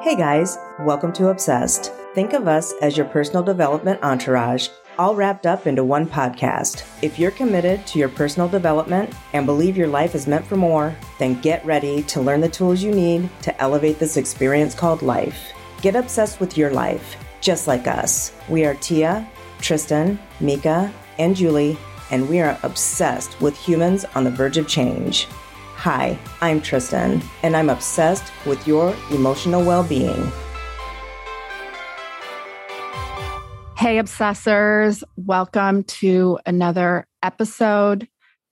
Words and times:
Hey 0.00 0.14
guys, 0.14 0.58
welcome 0.78 1.12
to 1.14 1.30
Obsessed. 1.30 1.92
Think 2.14 2.32
of 2.32 2.46
us 2.46 2.72
as 2.80 2.96
your 2.96 3.06
personal 3.06 3.42
development 3.42 4.00
entourage, 4.04 4.68
all 4.96 5.16
wrapped 5.16 5.44
up 5.44 5.66
into 5.66 5.82
one 5.82 6.06
podcast. 6.06 6.84
If 7.02 7.18
you're 7.18 7.32
committed 7.32 7.84
to 7.88 7.98
your 7.98 8.08
personal 8.08 8.48
development 8.48 9.12
and 9.32 9.44
believe 9.44 9.76
your 9.76 9.88
life 9.88 10.14
is 10.14 10.28
meant 10.28 10.46
for 10.46 10.54
more, 10.54 10.94
then 11.18 11.40
get 11.40 11.66
ready 11.66 12.04
to 12.04 12.20
learn 12.20 12.40
the 12.40 12.48
tools 12.48 12.80
you 12.80 12.92
need 12.92 13.28
to 13.42 13.60
elevate 13.60 13.98
this 13.98 14.16
experience 14.16 14.72
called 14.72 15.02
life. 15.02 15.52
Get 15.82 15.96
obsessed 15.96 16.38
with 16.38 16.56
your 16.56 16.70
life, 16.70 17.16
just 17.40 17.66
like 17.66 17.88
us. 17.88 18.32
We 18.48 18.64
are 18.66 18.76
Tia, 18.76 19.28
Tristan, 19.60 20.20
Mika, 20.38 20.92
and 21.18 21.34
Julie, 21.34 21.76
and 22.12 22.28
we 22.28 22.38
are 22.38 22.56
obsessed 22.62 23.38
with 23.40 23.58
humans 23.58 24.04
on 24.14 24.22
the 24.22 24.30
verge 24.30 24.58
of 24.58 24.68
change. 24.68 25.26
Hi, 25.82 26.18
I'm 26.40 26.60
Tristan, 26.60 27.22
and 27.44 27.56
I'm 27.56 27.70
obsessed 27.70 28.32
with 28.44 28.66
your 28.66 28.96
emotional 29.12 29.64
well 29.64 29.84
being. 29.84 30.32
Hey, 33.76 33.98
obsessors, 33.98 35.04
welcome 35.14 35.84
to 35.84 36.40
another 36.44 37.06
episode 37.22 38.08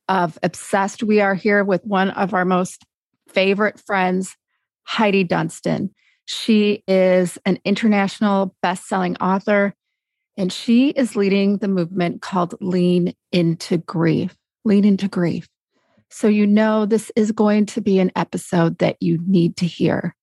of 0.09 0.39
Obsessed. 0.45 1.03
We 1.03 1.21
are 1.21 1.35
here 1.35 1.65
with 1.65 1.85
one 1.85 2.11
of 2.11 2.33
our 2.33 2.45
most 2.45 2.85
favorite 3.27 3.81
friends, 3.81 4.37
Heidi 4.85 5.25
Dunstan. 5.25 5.91
She 6.27 6.85
is 6.87 7.39
an 7.45 7.59
international 7.65 8.55
best-selling 8.63 9.17
author, 9.17 9.75
and 10.37 10.53
she 10.53 10.91
is 10.91 11.17
leading 11.17 11.57
the 11.59 11.67
movement 11.67 12.23
called 12.23 12.55
Lean 12.61 13.15
into 13.33 13.79
Grief. 13.79 14.37
Lean 14.65 14.85
into 14.85 15.09
Grief. 15.09 15.49
So, 16.11 16.29
you 16.29 16.47
know, 16.47 16.87
this 16.87 17.11
is 17.17 17.33
going 17.33 17.67
to 17.67 17.81
be 17.81 17.99
an 17.99 18.13
episode 18.17 18.79
that 18.79 18.97
you 19.01 19.19
need 19.27 19.57
to 19.59 19.67
hear. 19.67 20.15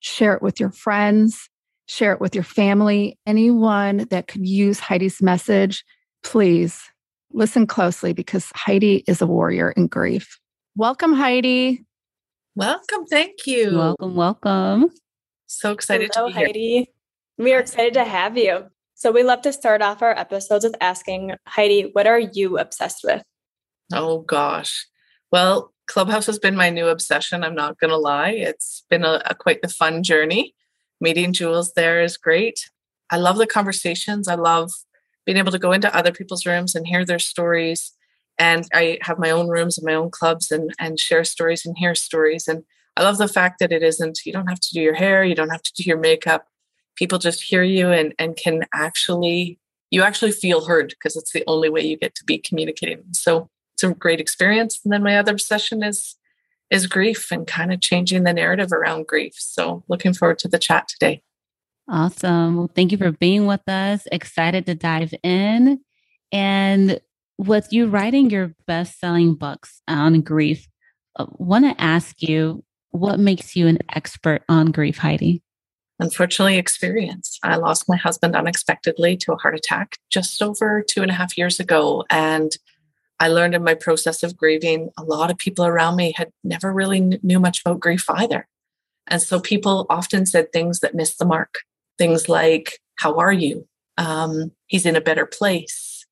Share 0.00 0.34
it 0.34 0.42
with 0.42 0.60
your 0.60 0.70
friends, 0.70 1.48
share 1.86 2.12
it 2.12 2.20
with 2.20 2.34
your 2.34 2.44
family, 2.44 3.18
anyone 3.26 4.06
that 4.10 4.28
could 4.28 4.46
use 4.46 4.78
Heidi's 4.78 5.22
message. 5.22 5.84
Please 6.22 6.82
listen 7.32 7.66
closely 7.66 8.12
because 8.12 8.50
Heidi 8.54 9.04
is 9.06 9.20
a 9.20 9.26
warrior 9.26 9.70
in 9.72 9.86
grief. 9.86 10.38
Welcome, 10.76 11.12
Heidi. 11.14 11.84
Welcome. 12.54 13.06
Thank 13.06 13.46
you. 13.46 13.76
Welcome. 13.76 14.16
Welcome. 14.16 14.90
So 15.46 15.72
excited 15.72 16.10
Hello, 16.14 16.28
to 16.28 16.32
be 16.32 16.38
here. 16.38 16.46
Heidi. 16.46 16.92
We 17.38 17.54
are 17.54 17.60
excited 17.60 17.94
to 17.94 18.04
have 18.04 18.36
you. 18.36 18.66
So, 18.94 19.12
we 19.12 19.22
love 19.22 19.42
to 19.42 19.52
start 19.52 19.80
off 19.80 20.02
our 20.02 20.10
episodes 20.10 20.64
with 20.64 20.74
asking 20.80 21.34
Heidi, 21.46 21.90
what 21.92 22.08
are 22.08 22.18
you 22.18 22.58
obsessed 22.58 23.02
with? 23.04 23.22
Oh, 23.92 24.22
gosh. 24.22 24.86
Well, 25.30 25.72
Clubhouse 25.86 26.26
has 26.26 26.38
been 26.38 26.56
my 26.56 26.70
new 26.70 26.88
obsession. 26.88 27.44
I'm 27.44 27.54
not 27.54 27.78
going 27.78 27.90
to 27.90 27.96
lie. 27.96 28.30
It's 28.30 28.84
been 28.88 29.04
a, 29.04 29.22
a 29.26 29.34
quite 29.34 29.62
the 29.62 29.68
fun 29.68 30.02
journey. 30.02 30.54
Meeting 31.00 31.32
Jules 31.32 31.72
there 31.74 32.02
is 32.02 32.16
great. 32.16 32.70
I 33.10 33.16
love 33.16 33.38
the 33.38 33.46
conversations. 33.46 34.28
I 34.28 34.34
love 34.34 34.70
being 35.24 35.38
able 35.38 35.52
to 35.52 35.58
go 35.58 35.72
into 35.72 35.94
other 35.94 36.12
people's 36.12 36.46
rooms 36.46 36.74
and 36.74 36.86
hear 36.86 37.04
their 37.04 37.18
stories. 37.18 37.92
And 38.38 38.66
I 38.72 38.98
have 39.02 39.18
my 39.18 39.30
own 39.30 39.48
rooms 39.48 39.76
and 39.76 39.86
my 39.86 39.94
own 39.94 40.10
clubs 40.10 40.50
and, 40.50 40.72
and 40.78 40.98
share 40.98 41.24
stories 41.24 41.66
and 41.66 41.76
hear 41.76 41.94
stories. 41.94 42.48
And 42.48 42.64
I 42.96 43.02
love 43.02 43.18
the 43.18 43.28
fact 43.28 43.58
that 43.60 43.72
it 43.72 43.82
isn't, 43.82 44.20
you 44.24 44.32
don't 44.32 44.48
have 44.48 44.60
to 44.60 44.70
do 44.72 44.80
your 44.80 44.94
hair, 44.94 45.24
you 45.24 45.34
don't 45.34 45.50
have 45.50 45.62
to 45.62 45.72
do 45.74 45.82
your 45.84 45.98
makeup. 45.98 46.46
People 46.96 47.18
just 47.18 47.42
hear 47.42 47.62
you 47.62 47.90
and, 47.90 48.14
and 48.18 48.36
can 48.36 48.64
actually, 48.74 49.58
you 49.90 50.02
actually 50.02 50.32
feel 50.32 50.66
heard 50.66 50.88
because 50.90 51.16
it's 51.16 51.32
the 51.32 51.44
only 51.46 51.68
way 51.68 51.82
you 51.82 51.96
get 51.96 52.14
to 52.16 52.24
be 52.24 52.38
communicating. 52.38 53.04
So 53.12 53.50
it's 53.78 53.84
a 53.84 53.94
great 53.94 54.20
experience. 54.20 54.80
And 54.84 54.92
then 54.92 55.02
my 55.02 55.16
other 55.16 55.32
obsession 55.32 55.82
is 55.82 56.16
is 56.70 56.86
grief 56.86 57.30
and 57.30 57.46
kind 57.46 57.72
of 57.72 57.80
changing 57.80 58.24
the 58.24 58.32
narrative 58.32 58.72
around 58.72 59.06
grief. 59.06 59.32
So 59.38 59.84
looking 59.88 60.12
forward 60.12 60.38
to 60.40 60.48
the 60.48 60.58
chat 60.58 60.86
today. 60.86 61.22
Awesome. 61.88 62.56
Well, 62.56 62.70
thank 62.74 62.92
you 62.92 62.98
for 62.98 63.10
being 63.10 63.46
with 63.46 63.66
us. 63.66 64.06
Excited 64.12 64.66
to 64.66 64.74
dive 64.74 65.14
in. 65.22 65.80
And 66.30 67.00
with 67.38 67.72
you 67.72 67.86
writing 67.86 68.28
your 68.28 68.54
best 68.66 69.00
selling 69.00 69.34
books 69.34 69.80
on 69.88 70.20
grief, 70.20 70.68
I 71.18 71.24
want 71.38 71.64
to 71.64 71.82
ask 71.82 72.20
you 72.20 72.64
what 72.90 73.18
makes 73.18 73.56
you 73.56 73.66
an 73.66 73.78
expert 73.94 74.42
on 74.50 74.70
grief, 74.70 74.98
Heidi? 74.98 75.42
Unfortunately, 76.00 76.58
experience. 76.58 77.38
I 77.42 77.56
lost 77.56 77.88
my 77.88 77.96
husband 77.96 78.36
unexpectedly 78.36 79.16
to 79.18 79.32
a 79.32 79.36
heart 79.36 79.54
attack 79.54 79.96
just 80.10 80.42
over 80.42 80.84
two 80.86 81.00
and 81.00 81.10
a 81.10 81.14
half 81.14 81.38
years 81.38 81.58
ago. 81.58 82.04
And 82.10 82.52
I 83.20 83.28
learned 83.28 83.54
in 83.54 83.64
my 83.64 83.74
process 83.74 84.22
of 84.22 84.36
grieving, 84.36 84.90
a 84.96 85.02
lot 85.02 85.30
of 85.30 85.38
people 85.38 85.66
around 85.66 85.96
me 85.96 86.12
had 86.16 86.30
never 86.44 86.72
really 86.72 87.00
knew 87.00 87.40
much 87.40 87.60
about 87.60 87.80
grief 87.80 88.08
either. 88.08 88.46
And 89.08 89.20
so 89.20 89.40
people 89.40 89.86
often 89.90 90.26
said 90.26 90.52
things 90.52 90.80
that 90.80 90.94
missed 90.94 91.18
the 91.18 91.24
mark. 91.24 91.60
Things 91.96 92.28
like, 92.28 92.78
How 92.96 93.16
are 93.16 93.32
you? 93.32 93.66
Um, 93.96 94.52
he's 94.66 94.86
in 94.86 94.96
a 94.96 95.00
better 95.00 95.26
place. 95.26 96.06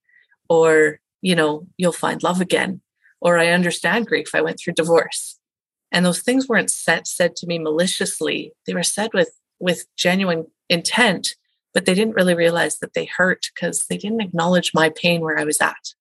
Or, 0.49 0.99
you 1.23 1.35
know, 1.37 1.67
you'll 1.77 1.93
find 1.93 2.23
love 2.23 2.41
again. 2.41 2.81
Or 3.21 3.39
I 3.39 3.49
understand 3.49 4.07
grief. 4.07 4.35
I 4.35 4.41
went 4.41 4.59
through 4.59 4.75
divorce. 4.75 5.39
And 5.93 6.05
those 6.05 6.21
things 6.21 6.49
weren't 6.49 6.71
said, 6.71 7.07
said 7.07 7.37
to 7.37 7.47
me 7.47 7.59
maliciously. 7.59 8.53
They 8.67 8.75
were 8.75 8.83
said 8.83 9.11
with, 9.15 9.31
with 9.61 9.87
genuine 9.97 10.47
intent, 10.69 11.37
but 11.73 11.87
they 11.87 11.95
didn't 11.95 12.17
really 12.17 12.35
realize 12.35 12.79
that 12.79 12.95
they 12.95 13.05
hurt 13.05 13.47
because 13.55 13.85
they 13.89 13.97
didn't 13.97 14.21
acknowledge 14.21 14.73
my 14.75 14.91
pain 14.91 15.21
where 15.21 15.39
I 15.39 15.45
was 15.45 15.61
at. 15.61 15.95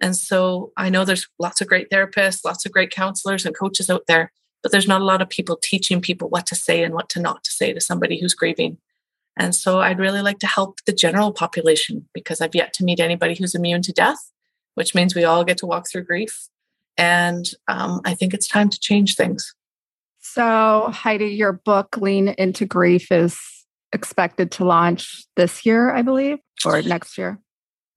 And 0.00 0.16
so 0.16 0.72
I 0.76 0.90
know 0.90 1.04
there's 1.04 1.28
lots 1.38 1.60
of 1.60 1.68
great 1.68 1.90
therapists, 1.90 2.44
lots 2.44 2.66
of 2.66 2.72
great 2.72 2.90
counselors 2.90 3.46
and 3.46 3.56
coaches 3.56 3.88
out 3.88 4.02
there, 4.08 4.32
but 4.62 4.72
there's 4.72 4.88
not 4.88 5.00
a 5.00 5.04
lot 5.04 5.22
of 5.22 5.28
people 5.28 5.58
teaching 5.62 6.00
people 6.00 6.28
what 6.28 6.46
to 6.46 6.54
say 6.54 6.82
and 6.82 6.94
what 6.94 7.08
to 7.10 7.20
not 7.20 7.44
to 7.44 7.50
say 7.50 7.72
to 7.72 7.80
somebody 7.80 8.18
who's 8.20 8.34
grieving. 8.34 8.78
And 9.36 9.54
so 9.54 9.80
I'd 9.80 9.98
really 9.98 10.22
like 10.22 10.38
to 10.40 10.46
help 10.46 10.78
the 10.86 10.92
general 10.92 11.32
population 11.32 12.08
because 12.12 12.40
I've 12.40 12.54
yet 12.54 12.72
to 12.74 12.84
meet 12.84 13.00
anybody 13.00 13.34
who's 13.34 13.54
immune 13.54 13.82
to 13.82 13.92
death, 13.92 14.30
which 14.74 14.94
means 14.94 15.14
we 15.14 15.24
all 15.24 15.44
get 15.44 15.58
to 15.58 15.66
walk 15.66 15.88
through 15.88 16.04
grief. 16.04 16.48
And 16.96 17.44
um, 17.66 18.00
I 18.04 18.14
think 18.14 18.34
it's 18.34 18.46
time 18.46 18.70
to 18.70 18.78
change 18.78 19.16
things. 19.16 19.54
So, 20.20 20.88
Heidi, 20.92 21.26
your 21.26 21.52
book, 21.52 21.96
Lean 21.98 22.28
into 22.38 22.64
Grief, 22.64 23.10
is 23.12 23.38
expected 23.92 24.50
to 24.52 24.64
launch 24.64 25.24
this 25.36 25.66
year, 25.66 25.90
I 25.90 26.02
believe, 26.02 26.38
or 26.64 26.80
next 26.82 27.18
year 27.18 27.38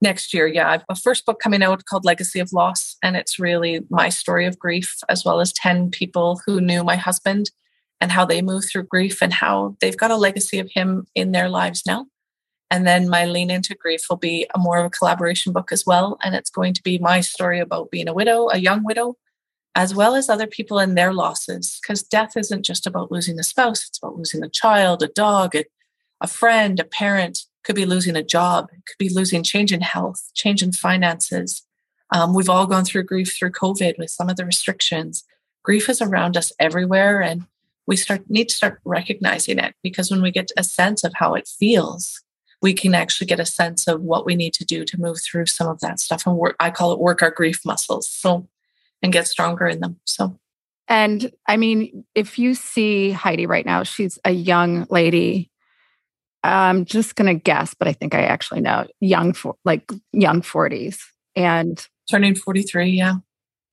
next 0.01 0.33
year. 0.33 0.47
Yeah, 0.47 0.69
I've 0.69 0.83
a 0.89 0.95
first 0.95 1.25
book 1.25 1.39
coming 1.39 1.63
out 1.63 1.85
called 1.85 2.05
Legacy 2.05 2.39
of 2.39 2.53
Loss, 2.53 2.97
and 3.03 3.15
it's 3.15 3.39
really 3.39 3.81
my 3.89 4.09
story 4.09 4.45
of 4.45 4.59
grief, 4.59 4.97
as 5.09 5.25
well 5.25 5.39
as 5.39 5.53
10 5.53 5.91
people 5.91 6.41
who 6.45 6.61
knew 6.61 6.83
my 6.83 6.95
husband 6.95 7.51
and 7.99 8.11
how 8.11 8.25
they 8.25 8.41
move 8.41 8.65
through 8.65 8.83
grief 8.83 9.21
and 9.21 9.33
how 9.33 9.75
they've 9.81 9.97
got 9.97 10.11
a 10.11 10.15
legacy 10.15 10.59
of 10.59 10.69
him 10.71 11.07
in 11.15 11.31
their 11.31 11.49
lives 11.49 11.83
now. 11.85 12.05
And 12.69 12.85
then 12.85 13.09
my 13.09 13.25
Lean 13.25 13.49
into 13.49 13.75
Grief 13.75 14.01
will 14.09 14.17
be 14.17 14.45
a 14.53 14.59
more 14.59 14.77
of 14.77 14.85
a 14.85 14.89
collaboration 14.89 15.53
book 15.53 15.71
as 15.71 15.85
well. 15.85 16.17
And 16.23 16.35
it's 16.35 16.49
going 16.49 16.73
to 16.73 16.83
be 16.83 16.97
my 16.97 17.21
story 17.21 17.59
about 17.59 17.91
being 17.91 18.09
a 18.09 18.13
widow, 18.13 18.49
a 18.49 18.57
young 18.57 18.83
widow, 18.83 19.15
as 19.73 19.95
well 19.95 20.15
as 20.15 20.27
other 20.27 20.47
people 20.47 20.77
and 20.77 20.97
their 20.97 21.13
losses. 21.13 21.79
Because 21.81 22.03
death 22.03 22.35
isn't 22.35 22.65
just 22.65 22.85
about 22.85 23.11
losing 23.11 23.39
a 23.39 23.43
spouse, 23.43 23.87
it's 23.87 23.99
about 23.99 24.17
losing 24.17 24.43
a 24.43 24.49
child, 24.49 25.01
a 25.01 25.07
dog, 25.07 25.55
a, 25.55 25.63
a 26.19 26.27
friend, 26.27 26.79
a 26.79 26.83
parent 26.83 27.39
could 27.67 27.75
be 27.75 27.85
losing 27.85 28.15
a 28.15 28.23
job, 28.23 28.69
could 28.69 28.97
be 28.97 29.13
losing 29.13 29.43
change 29.43 29.73
in 29.73 29.81
health, 29.81 30.31
change 30.33 30.63
in 30.63 30.71
finances. 30.71 31.63
Um, 32.11 32.33
we've 32.33 32.49
all 32.49 32.65
gone 32.65 32.85
through 32.85 33.03
grief 33.03 33.35
through 33.37 33.51
COVID 33.51 33.97
with 33.97 34.09
some 34.09 34.29
of 34.29 34.37
the 34.37 34.45
restrictions. 34.45 35.25
Grief 35.63 35.89
is 35.89 36.01
around 36.01 36.37
us 36.37 36.53
everywhere, 36.61 37.21
and 37.21 37.45
we 37.85 37.97
start 37.97 38.21
need 38.29 38.47
to 38.47 38.55
start 38.55 38.79
recognizing 38.85 39.59
it 39.59 39.75
because 39.83 40.09
when 40.09 40.21
we 40.21 40.31
get 40.31 40.49
a 40.55 40.63
sense 40.63 41.03
of 41.03 41.11
how 41.15 41.33
it 41.33 41.45
feels, 41.45 42.21
we 42.61 42.73
can 42.73 42.95
actually 42.95 43.27
get 43.27 43.41
a 43.41 43.45
sense 43.45 43.85
of 43.85 44.01
what 44.01 44.25
we 44.25 44.35
need 44.35 44.53
to 44.53 44.65
do 44.65 44.85
to 44.85 44.99
move 44.99 45.17
through 45.21 45.47
some 45.47 45.67
of 45.67 45.81
that 45.81 45.99
stuff 45.99 46.25
and 46.25 46.37
work. 46.37 46.55
I 46.61 46.71
call 46.71 46.93
it 46.93 46.99
work 46.99 47.21
our 47.21 47.31
grief 47.31 47.65
muscles, 47.65 48.09
so 48.09 48.47
and 49.03 49.11
get 49.11 49.27
stronger 49.27 49.67
in 49.67 49.81
them. 49.81 49.99
So. 50.05 50.39
And 50.87 51.33
I 51.47 51.57
mean, 51.57 52.05
if 52.15 52.39
you 52.39 52.53
see 52.53 53.11
Heidi 53.11 53.45
right 53.45 53.65
now, 53.65 53.83
she's 53.83 54.17
a 54.23 54.31
young 54.31 54.87
lady 54.89 55.51
I'm 56.47 56.85
just 56.85 57.15
going 57.15 57.27
to 57.27 57.41
guess, 57.41 57.73
but 57.73 57.87
I 57.87 57.93
think 57.93 58.15
I 58.15 58.21
actually 58.21 58.61
know 58.61 58.87
young, 58.99 59.33
for, 59.33 59.55
like 59.65 59.91
young 60.13 60.41
40s. 60.41 60.97
And 61.35 61.85
turning 62.09 62.35
43, 62.35 62.89
yeah. 62.89 63.15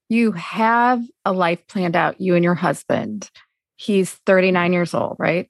You 0.09 0.32
have 0.32 1.03
a 1.25 1.32
life 1.32 1.67
planned 1.67 1.97
out, 1.97 2.21
you 2.21 2.35
and 2.35 2.44
your 2.44 2.55
husband. 2.55 3.31
He's 3.76 4.12
39 4.26 4.73
years 4.73 4.94
old, 4.94 5.17
right? 5.19 5.49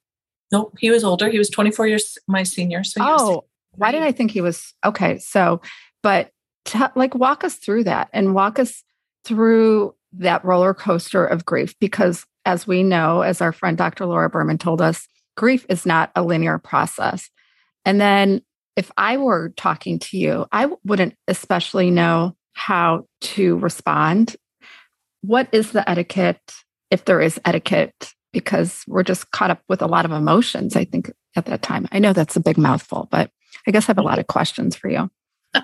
Nope, 0.52 0.74
he 0.78 0.90
was 0.90 1.02
older. 1.02 1.28
He 1.28 1.38
was 1.38 1.50
24 1.50 1.88
years 1.88 2.18
my 2.28 2.44
senior. 2.44 2.84
So 2.84 3.00
oh, 3.02 3.44
why 3.72 3.90
did 3.90 4.02
I 4.02 4.12
think 4.12 4.30
he 4.30 4.40
was 4.40 4.72
okay? 4.84 5.18
So, 5.18 5.60
but 6.02 6.30
t- 6.64 6.78
like 6.94 7.14
walk 7.14 7.42
us 7.42 7.56
through 7.56 7.84
that 7.84 8.08
and 8.12 8.34
walk 8.34 8.58
us 8.58 8.84
through 9.24 9.94
that 10.12 10.44
roller 10.44 10.74
coaster 10.74 11.24
of 11.24 11.44
grief 11.44 11.74
because 11.80 12.24
as 12.46 12.66
we 12.66 12.82
know, 12.82 13.22
as 13.22 13.40
our 13.40 13.52
friend 13.52 13.76
Dr. 13.76 14.06
Laura 14.06 14.30
Berman 14.30 14.58
told 14.58 14.80
us, 14.80 15.08
grief 15.36 15.66
is 15.68 15.84
not 15.86 16.10
a 16.14 16.22
linear 16.22 16.58
process. 16.58 17.30
And 17.84 18.00
then 18.00 18.42
if 18.76 18.90
I 18.96 19.16
were 19.16 19.50
talking 19.56 19.98
to 20.00 20.18
you, 20.18 20.46
I 20.52 20.70
wouldn't 20.84 21.14
especially 21.28 21.90
know 21.90 22.36
how 22.54 23.06
to 23.20 23.58
respond. 23.58 24.36
What 25.22 25.48
is 25.52 25.72
the 25.72 25.88
etiquette, 25.88 26.54
if 26.90 27.04
there 27.04 27.20
is 27.20 27.40
etiquette, 27.44 28.12
because 28.32 28.82
we're 28.86 29.02
just 29.02 29.30
caught 29.30 29.50
up 29.50 29.62
with 29.68 29.80
a 29.80 29.86
lot 29.86 30.04
of 30.04 30.10
emotions, 30.10 30.76
I 30.76 30.84
think, 30.84 31.10
at 31.36 31.46
that 31.46 31.62
time. 31.62 31.86
I 31.92 31.98
know 31.98 32.12
that's 32.12 32.36
a 32.36 32.40
big 32.40 32.58
mouthful, 32.58 33.08
but 33.10 33.30
I 33.66 33.70
guess 33.70 33.84
I 33.84 33.86
have 33.88 33.98
a 33.98 34.02
lot 34.02 34.18
of 34.18 34.26
questions 34.26 34.76
for 34.76 34.88
you. 34.88 35.10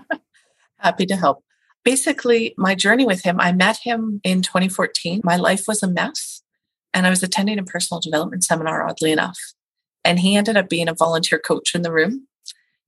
Happy 0.78 1.06
to 1.06 1.16
help. 1.16 1.44
Basically, 1.84 2.54
my 2.56 2.74
journey 2.74 3.06
with 3.06 3.22
him, 3.22 3.40
I 3.40 3.52
met 3.52 3.78
him 3.82 4.20
in 4.22 4.42
2014. 4.42 5.20
My 5.24 5.36
life 5.36 5.64
was 5.66 5.82
a 5.82 5.88
mess, 5.88 6.42
and 6.94 7.06
I 7.06 7.10
was 7.10 7.22
attending 7.22 7.58
a 7.58 7.64
personal 7.64 8.00
development 8.00 8.44
seminar, 8.44 8.86
oddly 8.86 9.12
enough. 9.12 9.38
And 10.04 10.18
he 10.18 10.36
ended 10.36 10.56
up 10.56 10.68
being 10.68 10.88
a 10.88 10.94
volunteer 10.94 11.38
coach 11.38 11.74
in 11.74 11.82
the 11.82 11.92
room. 11.92 12.26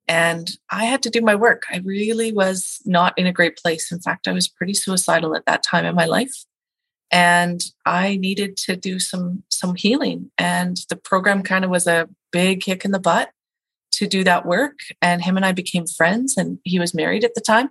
And 0.08 0.50
I 0.70 0.84
had 0.84 1.02
to 1.04 1.10
do 1.10 1.20
my 1.20 1.34
work. 1.34 1.62
I 1.70 1.78
really 1.84 2.32
was 2.32 2.80
not 2.84 3.16
in 3.16 3.26
a 3.26 3.32
great 3.32 3.56
place. 3.56 3.92
In 3.92 4.00
fact, 4.00 4.26
I 4.26 4.32
was 4.32 4.48
pretty 4.48 4.74
suicidal 4.74 5.36
at 5.36 5.46
that 5.46 5.62
time 5.62 5.86
in 5.86 5.94
my 5.94 6.06
life. 6.06 6.44
And 7.10 7.62
I 7.84 8.16
needed 8.16 8.56
to 8.58 8.74
do 8.74 8.98
some 8.98 9.44
some 9.50 9.74
healing. 9.74 10.30
And 10.38 10.78
the 10.88 10.96
program 10.96 11.42
kind 11.42 11.64
of 11.64 11.70
was 11.70 11.86
a 11.86 12.08
big 12.32 12.62
kick 12.62 12.84
in 12.84 12.90
the 12.90 12.98
butt 12.98 13.30
to 13.92 14.06
do 14.06 14.24
that 14.24 14.46
work. 14.46 14.78
And 15.00 15.22
him 15.22 15.36
and 15.36 15.46
I 15.46 15.52
became 15.52 15.86
friends. 15.86 16.36
And 16.36 16.58
he 16.64 16.78
was 16.78 16.94
married 16.94 17.22
at 17.22 17.34
the 17.34 17.40
time. 17.40 17.68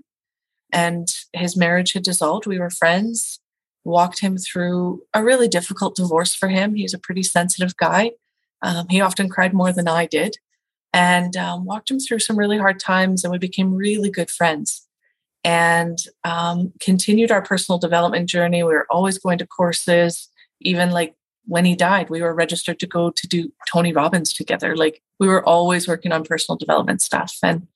And 0.72 1.08
his 1.34 1.58
marriage 1.58 1.94
had 1.94 2.04
dissolved. 2.04 2.46
We 2.46 2.60
were 2.60 2.70
friends, 2.70 3.40
walked 3.84 4.20
him 4.20 4.38
through 4.38 5.02
a 5.14 5.24
really 5.24 5.48
difficult 5.48 5.96
divorce 5.96 6.34
for 6.34 6.48
him. 6.48 6.76
He's 6.76 6.94
a 6.94 7.00
pretty 7.00 7.24
sensitive 7.24 7.76
guy. 7.76 8.12
Um, 8.62 8.88
he 8.90 9.02
often 9.02 9.30
cried 9.30 9.54
more 9.54 9.72
than 9.72 9.88
I 9.88 10.06
did 10.06 10.38
and 10.94 11.36
um, 11.38 11.66
walked 11.66 11.90
him 11.90 12.00
through 12.00 12.20
some 12.20 12.38
really 12.38 12.58
hard 12.58 12.80
times. 12.80 13.24
And 13.24 13.32
we 13.32 13.38
became 13.38 13.74
really 13.74 14.10
good 14.10 14.30
friends 14.30 14.88
and 15.44 15.98
um, 16.24 16.74
continued 16.80 17.32
our 17.32 17.42
personal 17.42 17.80
development 17.80 18.30
journey. 18.30 18.64
We 18.64 18.74
were 18.74 18.88
always 18.90 19.18
going 19.18 19.38
to 19.40 19.48
courses, 19.48 20.30
even 20.60 20.92
like 20.92 21.16
when 21.46 21.66
he 21.66 21.76
died, 21.76 22.10
we 22.10 22.22
were 22.22 22.34
registered 22.34 22.80
to 22.80 22.88
go 22.88 23.10
to 23.10 23.28
do 23.28 23.52
Tony 23.72 23.94
Robbins 23.94 24.34
together. 24.34 24.76
Like 24.76 25.02
we 25.20 25.28
were 25.28 25.48
always 25.48 25.88
working 25.88 26.12
on 26.12 26.24
personal 26.24 26.58
development 26.58 27.02
stuff. 27.02 27.36
And 27.44 27.68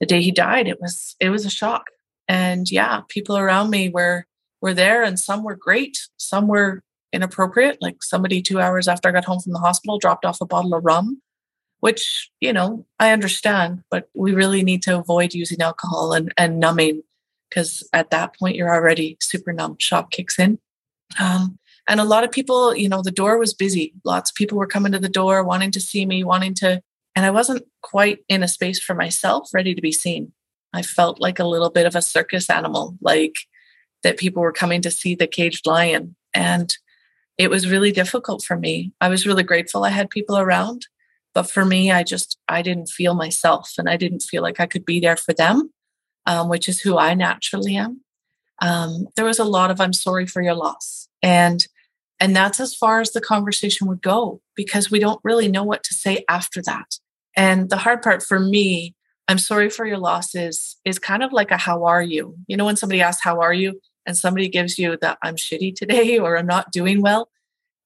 the 0.00 0.06
day 0.06 0.22
he 0.22 0.30
died, 0.30 0.68
it 0.68 0.80
was 0.80 1.16
it 1.20 1.30
was 1.30 1.44
a 1.44 1.50
shock. 1.50 1.86
And 2.28 2.70
yeah, 2.70 3.00
people 3.08 3.36
around 3.36 3.70
me 3.70 3.88
were 3.88 4.26
were 4.60 4.74
there, 4.74 5.02
and 5.02 5.18
some 5.18 5.42
were 5.42 5.56
great, 5.56 5.98
some 6.16 6.46
were 6.46 6.82
inappropriate. 7.12 7.78
Like 7.80 8.02
somebody 8.02 8.42
two 8.42 8.60
hours 8.60 8.88
after 8.88 9.08
I 9.08 9.12
got 9.12 9.24
home 9.24 9.40
from 9.40 9.52
the 9.52 9.58
hospital 9.58 9.98
dropped 9.98 10.24
off 10.24 10.40
a 10.40 10.46
bottle 10.46 10.74
of 10.74 10.84
rum 10.84 11.20
which 11.80 12.28
you 12.40 12.52
know 12.52 12.84
i 12.98 13.12
understand 13.12 13.84
but 13.88 14.08
we 14.12 14.34
really 14.34 14.64
need 14.64 14.82
to 14.82 14.98
avoid 14.98 15.32
using 15.32 15.60
alcohol 15.60 16.12
and, 16.12 16.34
and 16.36 16.58
numbing 16.58 17.00
because 17.48 17.88
at 17.92 18.10
that 18.10 18.36
point 18.36 18.56
you're 18.56 18.72
already 18.72 19.16
super 19.20 19.52
numb. 19.52 19.76
Shock 19.78 20.10
kicks 20.10 20.38
in. 20.38 20.58
Um, 21.18 21.58
and 21.88 22.00
a 22.00 22.04
lot 22.04 22.24
of 22.24 22.30
people 22.30 22.76
you 22.76 22.88
know 22.88 23.02
the 23.02 23.10
door 23.10 23.38
was 23.38 23.54
busy. 23.54 23.94
Lots 24.04 24.30
of 24.30 24.34
people 24.34 24.58
were 24.58 24.66
coming 24.66 24.92
to 24.92 24.98
the 24.98 25.08
door 25.08 25.42
wanting 25.42 25.70
to 25.72 25.80
see 25.80 26.04
me 26.06 26.24
wanting 26.24 26.54
to 26.54 26.82
and 27.16 27.26
i 27.26 27.30
wasn't 27.30 27.64
quite 27.82 28.18
in 28.28 28.42
a 28.42 28.48
space 28.48 28.80
for 28.80 28.94
myself 28.94 29.48
ready 29.54 29.74
to 29.74 29.82
be 29.82 29.92
seen. 29.92 30.32
I 30.74 30.82
felt 30.82 31.20
like 31.20 31.38
a 31.38 31.46
little 31.46 31.70
bit 31.70 31.86
of 31.86 31.96
a 31.96 32.02
circus 32.02 32.50
animal 32.50 32.98
like 33.00 33.34
that 34.02 34.18
people 34.18 34.42
were 34.42 34.52
coming 34.52 34.82
to 34.82 34.90
see 34.90 35.14
the 35.14 35.26
caged 35.26 35.66
lion. 35.66 36.14
And 36.34 36.76
it 37.38 37.50
was 37.50 37.70
really 37.70 37.92
difficult 37.92 38.42
for 38.44 38.56
me. 38.56 38.92
I 39.00 39.08
was 39.08 39.26
really 39.26 39.44
grateful 39.44 39.84
i 39.84 39.90
had 39.90 40.10
people 40.10 40.36
around 40.36 40.86
but 41.34 41.50
for 41.50 41.64
me 41.64 41.90
i 41.92 42.02
just 42.02 42.38
i 42.48 42.62
didn't 42.62 42.88
feel 42.88 43.14
myself 43.14 43.72
and 43.78 43.88
i 43.88 43.96
didn't 43.96 44.22
feel 44.22 44.42
like 44.42 44.60
i 44.60 44.66
could 44.66 44.84
be 44.84 45.00
there 45.00 45.16
for 45.16 45.32
them 45.32 45.70
um, 46.26 46.48
which 46.48 46.68
is 46.68 46.80
who 46.80 46.98
i 46.98 47.14
naturally 47.14 47.76
am. 47.76 48.02
Um, 48.60 49.06
there 49.14 49.24
was 49.24 49.38
a 49.38 49.44
lot 49.44 49.70
of 49.70 49.80
i'm 49.80 49.92
sorry 49.92 50.26
for 50.26 50.42
your 50.42 50.54
loss 50.54 51.08
and 51.22 51.66
and 52.20 52.34
that's 52.34 52.58
as 52.58 52.74
far 52.74 53.00
as 53.00 53.12
the 53.12 53.20
conversation 53.20 53.86
would 53.86 54.02
go 54.02 54.40
because 54.56 54.90
we 54.90 54.98
don't 54.98 55.20
really 55.22 55.48
know 55.48 55.62
what 55.62 55.84
to 55.84 55.94
say 55.94 56.24
after 56.28 56.60
that. 56.62 56.98
And 57.36 57.70
the 57.70 57.76
hard 57.76 58.02
part 58.02 58.22
for 58.22 58.40
me 58.40 58.94
i'm 59.28 59.38
sorry 59.38 59.70
for 59.70 59.86
your 59.86 59.98
loss 59.98 60.34
is 60.34 60.76
is 60.84 60.98
kind 60.98 61.22
of 61.22 61.32
like 61.32 61.52
a 61.52 61.56
how 61.56 61.84
are 61.84 62.02
you? 62.02 62.34
You 62.48 62.56
know 62.56 62.64
when 62.64 62.76
somebody 62.76 63.00
asks 63.00 63.22
how 63.22 63.40
are 63.40 63.54
you 63.54 63.80
and 64.08 64.16
somebody 64.16 64.48
gives 64.48 64.76
you 64.76 64.98
that 65.00 65.18
i'm 65.22 65.36
shitty 65.36 65.72
today 65.72 66.18
or 66.18 66.36
i'm 66.36 66.46
not 66.46 66.72
doing 66.72 67.00
well 67.00 67.28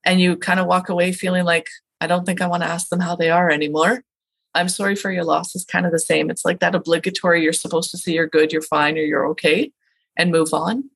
and 0.05 0.21
you 0.21 0.37
kind 0.37 0.59
of 0.61 0.67
walk 0.67 0.89
away 0.89 1.13
feeling 1.13 1.45
like 1.45 1.69
I 2.03 2.09
don't 2.09 2.27
think 2.27 2.41
I 2.41 2.49
want 2.49 2.65
to 2.65 2.69
ask 2.69 2.89
them 2.89 2.99
how 2.99 3.15
they 3.15 3.31
are 3.31 3.49
anymore. 3.49 4.03
I'm 4.55 4.69
sorry 4.69 4.97
for 4.97 5.13
your 5.13 5.23
loss 5.23 5.55
is 5.55 5.65
kind 5.65 5.87
of 5.87 5.93
the 5.93 6.01
same. 6.01 6.31
It's 6.31 6.45
like 6.45 6.59
that 6.59 6.75
obligatory, 6.75 7.45
you're 7.45 7.53
supposed 7.53 7.93
to 7.93 7.97
say 7.99 8.13
you're 8.13 8.27
good, 8.27 8.53
you're 8.53 8.61
fine, 8.61 8.99
or 8.99 9.03
you're 9.03 9.29
okay 9.29 9.71
and 10.17 10.33
move 10.33 10.53
on. 10.53 10.91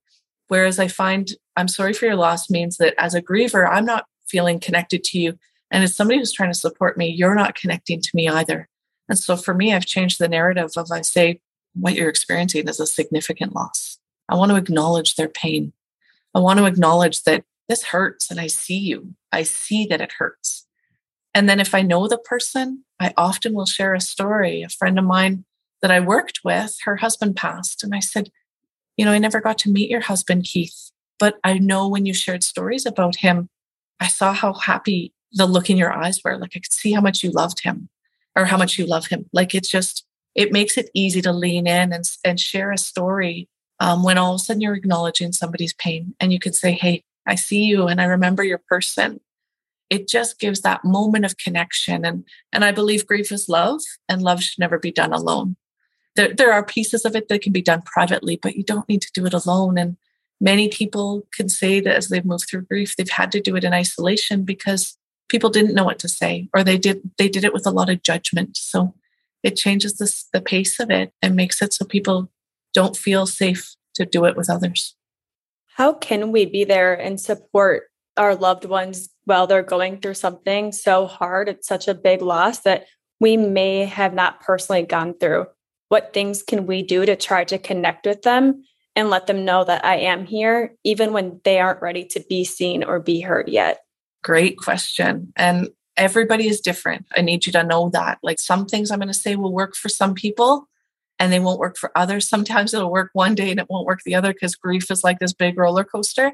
Whereas 0.49 0.81
I 0.81 0.89
find 0.89 1.31
I'm 1.55 1.69
sorry 1.69 1.93
for 1.93 2.07
your 2.07 2.17
loss 2.17 2.51
means 2.51 2.79
that 2.79 2.95
as 2.99 3.15
a 3.15 3.23
griever, 3.23 3.71
I'm 3.71 3.85
not 3.85 4.07
feeling 4.27 4.59
connected 4.59 5.05
to 5.05 5.19
you. 5.19 5.39
And 5.71 5.85
as 5.85 5.95
somebody 5.95 6.19
who's 6.19 6.33
trying 6.33 6.51
to 6.51 6.59
support 6.59 6.99
me, 6.99 7.09
you're 7.09 7.37
not 7.37 7.55
connecting 7.55 8.01
to 8.01 8.11
me 8.13 8.29
either. 8.29 8.69
And 9.09 9.17
so 9.17 9.37
for 9.37 9.55
me, 9.55 9.73
I've 9.73 9.87
changed 9.87 10.19
the 10.19 10.29
narrative 10.29 10.73
of 10.77 10.91
I 10.91 11.03
say, 11.03 11.41
what 11.75 11.95
you're 11.95 12.09
experiencing 12.09 12.67
is 12.67 12.81
a 12.81 12.87
significant 12.87 13.55
loss. 13.55 13.99
I 14.29 14.35
want 14.35 14.51
to 14.51 14.57
acknowledge 14.57 15.17
their 15.17 15.29
pain. 15.29 15.73
I 16.35 16.41
want 16.41 16.59
to 16.59 16.67
acknowledge 16.67 17.23
that 17.25 17.45
this 17.69 17.85
hurts 17.85 18.31
and 18.31 18.41
I 18.41 18.47
see 18.47 18.79
you. 18.79 19.15
I 19.33 19.43
see 19.43 19.87
that 19.87 20.01
it 20.01 20.13
hurts. 20.13 20.67
And 21.35 21.49
then 21.49 21.61
if 21.61 21.75
I 21.75 21.83
know 21.83 22.09
the 22.09 22.19
person, 22.19 22.85
I 23.01 23.13
often 23.17 23.55
will 23.55 23.67
share 23.67 23.95
a 23.95 24.01
story. 24.01 24.63
A 24.63 24.69
friend 24.69 24.99
of 24.99 25.05
mine 25.05 25.45
that 25.83 25.91
I 25.91 26.01
worked 26.01 26.41
with, 26.45 26.79
her 26.85 26.97
husband 26.97 27.37
passed. 27.37 27.85
And 27.85 27.95
I 27.95 28.01
said, 28.01 28.31
You 28.97 29.05
know, 29.05 29.13
I 29.13 29.19
never 29.19 29.41
got 29.41 29.59
to 29.59 29.71
meet 29.71 29.91
your 29.91 30.01
husband, 30.01 30.45
Keith, 30.45 30.91
but 31.19 31.39
I 31.45 31.59
know 31.59 31.89
when 31.89 32.07
you 32.07 32.15
shared 32.15 32.43
stories 32.43 32.87
about 32.87 33.17
him, 33.17 33.49
I 34.01 34.09
saw 34.09 34.33
how 34.33 34.55
happy 34.55 35.13
the 35.33 35.47
look 35.47 35.69
in 35.69 35.77
your 35.77 35.93
eyes 35.93 36.21
were. 36.25 36.39
Like 36.39 36.53
I 36.57 36.61
could 36.61 36.73
see 36.73 36.93
how 36.93 37.01
much 37.01 37.23
you 37.23 37.31
loved 37.31 37.61
him 37.61 37.89
or 38.35 38.47
how 38.47 38.57
much 38.57 38.79
you 38.79 38.87
love 38.87 39.07
him. 39.07 39.27
Like 39.33 39.55
it's 39.55 39.69
just, 39.69 40.07
it 40.35 40.53
makes 40.53 40.77
it 40.79 40.91
easy 40.95 41.21
to 41.23 41.33
lean 41.33 41.67
in 41.67 41.93
and, 41.93 42.05
and 42.25 42.41
share 42.41 42.73
a 42.73 42.79
story 42.79 43.49
um, 43.81 44.03
when 44.03 44.19
all 44.19 44.35
of 44.35 44.37
a 44.37 44.39
sudden 44.39 44.61
you're 44.61 44.75
acknowledging 44.75 45.33
somebody's 45.33 45.75
pain 45.75 46.15
and 46.21 46.33
you 46.33 46.39
could 46.39 46.55
say, 46.55 46.73
Hey, 46.73 47.05
I 47.27 47.35
see 47.35 47.65
you 47.65 47.87
and 47.87 48.01
I 48.01 48.05
remember 48.05 48.45
your 48.45 48.61
person. 48.69 49.21
It 49.91 50.09
just 50.09 50.39
gives 50.39 50.63
that 50.63 50.85
moment 50.85 51.25
of 51.25 51.37
connection 51.37 52.05
and 52.05 52.25
and 52.53 52.65
i 52.65 52.73
believe 52.73 53.07
grief 53.07 53.31
is 53.31 53.49
love 53.49 53.81
and 54.09 54.21
love 54.21 54.43
should 54.43 54.59
never 54.59 54.79
be 54.79 54.91
done 54.91 55.13
alone. 55.13 55.57
There, 56.17 56.35
there 56.35 56.53
are 56.53 56.65
pieces 56.65 57.05
of 57.05 57.15
it 57.15 57.29
that 57.29 57.43
can 57.43 57.53
be 57.53 57.63
done 57.63 57.83
privately 57.83 58.37
but 58.41 58.57
you 58.57 58.65
don't 58.65 58.89
need 58.89 59.03
to 59.03 59.13
do 59.15 59.27
it 59.27 59.35
alone 59.35 59.79
and 59.79 59.97
many 60.41 60.69
people 60.69 61.27
can 61.33 61.49
say 61.49 61.81
that 61.81 61.95
as 61.95 62.09
they've 62.09 62.25
moved 62.25 62.49
through 62.51 62.63
grief 62.63 62.97
they've 62.97 63.09
had 63.09 63.31
to 63.33 63.41
do 63.41 63.55
it 63.55 63.63
in 63.63 63.73
isolation 63.73 64.45
because 64.45 64.99
people 65.29 65.51
didn't 65.51 65.75
know 65.75 65.85
what 65.85 65.99
to 66.01 66.09
say 66.09 66.49
or 66.53 66.65
they 66.65 66.79
did 66.79 67.03
they 67.19 67.29
did 67.29 67.45
it 67.45 67.53
with 67.53 67.67
a 67.67 67.71
lot 67.71 67.91
of 67.91 68.03
judgment. 68.03 68.57
So 68.57 68.95
it 69.43 69.57
changes 69.57 69.99
this, 69.99 70.27
the 70.33 70.41
pace 70.41 70.81
of 70.81 70.91
it 70.91 71.13
and 71.23 71.37
makes 71.37 71.63
it 71.63 71.73
so 71.73 71.85
people 71.85 72.31
don't 72.77 72.97
feel 72.97 73.27
safe 73.27 73.75
to 73.95 74.05
do 74.05 74.25
it 74.25 74.37
with 74.37 74.49
others 74.51 74.97
how 75.77 75.93
can 75.93 76.33
we 76.33 76.47
be 76.47 76.65
there 76.65 76.95
and 76.95 77.21
support 77.21 77.85
our 78.17 78.35
loved 78.35 78.65
ones 78.65 79.11
while 79.25 79.47
they're 79.47 79.63
going 79.63 80.01
through 80.01 80.15
something 80.15 80.73
so 80.73 81.07
hard. 81.07 81.49
It's 81.49 81.69
such 81.69 81.87
a 81.87 81.95
big 81.95 82.23
loss 82.23 82.61
that 82.61 82.87
we 83.21 83.37
may 83.37 83.85
have 83.85 84.15
not 84.15 84.41
personally 84.41 84.85
gone 84.85 85.15
through. 85.19 85.47
What 85.89 86.13
things 86.15 86.43
can 86.43 86.67
we 86.67 86.83
do 86.83 87.05
to 87.05 87.15
try 87.15 87.45
to 87.45 87.59
connect 87.59 88.07
with 88.07 88.23
them 88.23 88.65
and 88.95 89.11
let 89.11 89.27
them 89.27 89.45
know 89.45 89.65
that 89.65 89.85
I 89.85 89.97
am 89.97 90.25
here, 90.25 90.75
even 90.83 91.13
when 91.13 91.41
they 91.45 91.61
aren't 91.61 91.83
ready 91.83 92.05
to 92.07 92.25
be 92.29 92.45
seen 92.45 92.83
or 92.83 92.99
be 92.99 93.21
heard 93.21 93.49
yet? 93.49 93.81
Great 94.25 94.57
question. 94.57 95.33
And 95.37 95.69
everybody 95.97 96.49
is 96.49 96.61
different. 96.61 97.07
I 97.15 97.21
need 97.21 97.47
you 97.47 97.53
to 97.53 97.63
know 97.63 97.91
that. 97.91 98.19
Like 98.23 98.41
some 98.41 98.67
things 98.67 98.91
I'm 98.91 98.99
going 98.99 99.09
to 99.09 99.15
say 99.15 99.37
will 99.37 99.53
work 99.53 99.77
for 99.77 99.89
some 99.89 100.15
people 100.15 100.69
and 101.19 101.33
they 101.33 101.41
won't 101.41 101.59
work 101.59 101.77
for 101.77 101.91
others. 101.97 102.29
Sometimes 102.29 102.75
it'll 102.75 102.91
work 102.91 103.11
one 103.13 103.35
day 103.35 103.51
and 103.51 103.61
it 103.61 103.71
won't 103.71 103.87
work 103.87 104.01
the 104.05 104.15
other 104.15 104.33
because 104.33 104.55
grief 104.55 104.91
is 104.91 105.03
like 105.03 105.19
this 105.19 105.33
big 105.33 105.59
roller 105.59 105.85
coaster. 105.85 106.33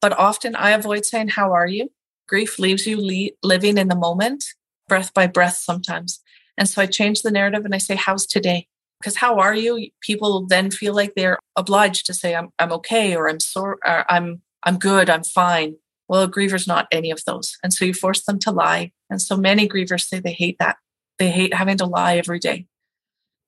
But 0.00 0.16
often 0.18 0.54
I 0.54 0.70
avoid 0.70 1.04
saying, 1.04 1.28
How 1.28 1.52
are 1.52 1.66
you? 1.66 1.90
Grief 2.28 2.58
leaves 2.58 2.86
you 2.86 2.96
le- 3.00 3.36
living 3.42 3.76
in 3.76 3.88
the 3.88 3.96
moment, 3.96 4.44
breath 4.88 5.12
by 5.12 5.26
breath 5.26 5.56
sometimes. 5.56 6.20
And 6.56 6.68
so 6.68 6.82
I 6.82 6.86
change 6.86 7.22
the 7.22 7.30
narrative 7.30 7.64
and 7.64 7.74
I 7.74 7.78
say, 7.78 7.96
How's 7.96 8.26
today? 8.26 8.66
Because 9.00 9.16
how 9.16 9.38
are 9.38 9.54
you? 9.54 9.88
People 10.00 10.46
then 10.46 10.70
feel 10.70 10.94
like 10.94 11.14
they're 11.14 11.38
obliged 11.56 12.06
to 12.06 12.14
say, 12.14 12.34
I'm, 12.34 12.50
I'm 12.58 12.72
okay, 12.72 13.16
or 13.16 13.28
I'm 13.28 13.40
sorry, 13.40 13.76
I'm, 13.84 14.42
I'm 14.62 14.78
good, 14.78 15.08
I'm 15.08 15.24
fine. 15.24 15.76
Well, 16.06 16.22
a 16.22 16.28
griever's 16.28 16.66
not 16.66 16.88
any 16.92 17.10
of 17.10 17.24
those. 17.24 17.56
And 17.62 17.72
so 17.72 17.84
you 17.84 17.94
force 17.94 18.24
them 18.24 18.38
to 18.40 18.50
lie. 18.50 18.92
And 19.08 19.22
so 19.22 19.36
many 19.36 19.68
grievers 19.68 20.02
say 20.02 20.20
they 20.20 20.32
hate 20.32 20.58
that. 20.58 20.76
They 21.18 21.30
hate 21.30 21.54
having 21.54 21.78
to 21.78 21.86
lie 21.86 22.16
every 22.16 22.40
day. 22.40 22.66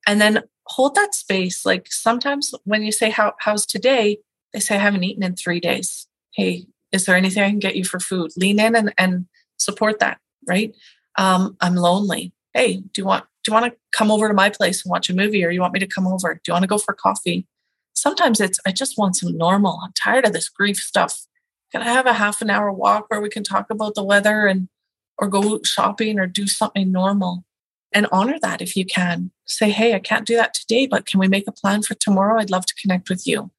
And 0.06 0.20
then 0.20 0.42
hold 0.72 0.94
that 0.94 1.14
space. 1.14 1.64
Like 1.64 1.86
sometimes 1.90 2.54
when 2.64 2.82
you 2.82 2.92
say, 2.92 3.10
How, 3.10 3.34
How's 3.40 3.66
today? 3.66 4.18
They 4.52 4.60
say, 4.60 4.74
I 4.76 4.78
haven't 4.78 5.04
eaten 5.04 5.22
in 5.22 5.36
three 5.36 5.60
days 5.60 6.06
hey, 6.34 6.66
is 6.90 7.04
there 7.04 7.16
anything 7.16 7.42
I 7.42 7.50
can 7.50 7.58
get 7.58 7.76
you 7.76 7.84
for 7.84 8.00
food? 8.00 8.32
Lean 8.36 8.58
in 8.58 8.74
and, 8.74 8.92
and 8.98 9.26
support 9.56 9.98
that, 10.00 10.18
right? 10.46 10.74
Um, 11.16 11.56
I'm 11.60 11.76
lonely. 11.76 12.32
Hey, 12.54 12.76
do 12.76 13.02
you 13.02 13.04
want 13.04 13.24
do 13.44 13.50
you 13.50 13.54
want 13.54 13.72
to 13.72 13.78
come 13.96 14.10
over 14.10 14.28
to 14.28 14.34
my 14.34 14.50
place 14.50 14.84
and 14.84 14.90
watch 14.90 15.10
a 15.10 15.14
movie 15.14 15.44
or 15.44 15.50
you 15.50 15.60
want 15.60 15.72
me 15.72 15.80
to 15.80 15.86
come 15.86 16.06
over? 16.06 16.34
Do 16.34 16.40
you 16.46 16.52
want 16.52 16.62
to 16.62 16.68
go 16.68 16.78
for 16.78 16.94
coffee? 16.94 17.46
Sometimes 17.94 18.40
it's 18.40 18.60
I 18.66 18.72
just 18.72 18.98
want 18.98 19.16
some 19.16 19.36
normal. 19.36 19.80
I'm 19.82 19.92
tired 19.92 20.26
of 20.26 20.32
this 20.32 20.48
grief 20.48 20.76
stuff. 20.76 21.26
Can 21.72 21.82
I 21.82 21.86
have 21.86 22.06
a 22.06 22.12
half 22.12 22.40
an 22.40 22.50
hour 22.50 22.72
walk 22.72 23.06
where 23.08 23.20
we 23.20 23.30
can 23.30 23.42
talk 23.42 23.70
about 23.70 23.94
the 23.94 24.04
weather 24.04 24.46
and 24.46 24.68
or 25.18 25.28
go 25.28 25.60
shopping 25.64 26.18
or 26.18 26.26
do 26.26 26.46
something 26.46 26.92
normal 26.92 27.44
and 27.94 28.06
honor 28.12 28.38
that 28.40 28.62
if 28.62 28.76
you 28.76 28.84
can. 28.84 29.30
Say, 29.46 29.70
hey, 29.70 29.94
I 29.94 29.98
can't 29.98 30.26
do 30.26 30.36
that 30.36 30.54
today, 30.54 30.86
but 30.86 31.06
can 31.06 31.20
we 31.20 31.28
make 31.28 31.46
a 31.48 31.52
plan 31.52 31.82
for 31.82 31.94
tomorrow? 31.94 32.40
I'd 32.40 32.50
love 32.50 32.66
to 32.66 32.74
connect 32.80 33.08
with 33.08 33.26
you. 33.26 33.50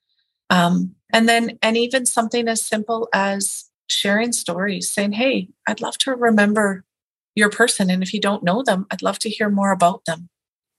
Um, 0.50 0.96
and 1.12 1.30
then, 1.30 1.58
and 1.62 1.78
even 1.78 2.06
something 2.06 2.48
as 2.48 2.66
simple 2.66 3.10
as 3.14 3.66
sharing 3.88 4.32
stories, 4.32 4.92
saying, 4.92 5.14
hey, 5.14 5.50
I'd 5.68 5.82
love 5.82 5.98
to 6.00 6.16
remember 6.16 6.84
your 7.36 7.50
person. 7.50 7.90
And 7.90 8.04
if 8.04 8.14
you 8.14 8.20
don't 8.20 8.44
know 8.44 8.64
them, 8.64 8.86
I'd 8.92 9.02
love 9.02 9.20
to 9.20 9.30
hear 9.30 9.50
more 9.50 9.72
about 9.72 10.06
them. 10.06 10.30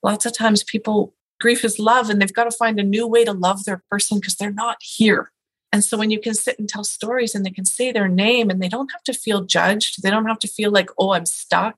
Lots 0.03 0.27
of 0.27 0.33
times 0.33 0.63
people, 0.63 1.15
grief 1.41 1.65
is 1.65 1.79
love, 1.79 2.11
and 2.11 2.21
they've 2.21 2.33
got 2.33 2.45
to 2.45 2.51
find 2.51 2.79
a 2.79 2.85
new 2.85 3.07
way 3.07 3.25
to 3.25 3.33
love 3.33 3.65
their 3.65 3.83
person 3.91 4.19
because 4.19 4.37
they're 4.37 4.53
not 4.53 4.79
here. 4.81 5.31
And 5.73 5.83
so 5.83 5.99
when 5.99 6.11
you 6.11 6.21
can 6.21 6.35
sit 6.35 6.59
and 6.59 6.69
tell 6.69 6.85
stories 6.85 7.35
and 7.35 7.45
they 7.45 7.51
can 7.51 7.65
say 7.65 7.91
their 7.91 8.07
name 8.07 8.49
and 8.49 8.63
they 8.63 8.69
don't 8.69 8.93
have 8.93 9.03
to 9.05 9.13
feel 9.13 9.43
judged, 9.43 10.03
they 10.03 10.11
don't 10.11 10.27
have 10.27 10.39
to 10.41 10.49
feel 10.49 10.71
like, 10.71 10.89
oh, 10.99 11.13
I'm 11.15 11.27
stuck. 11.27 11.77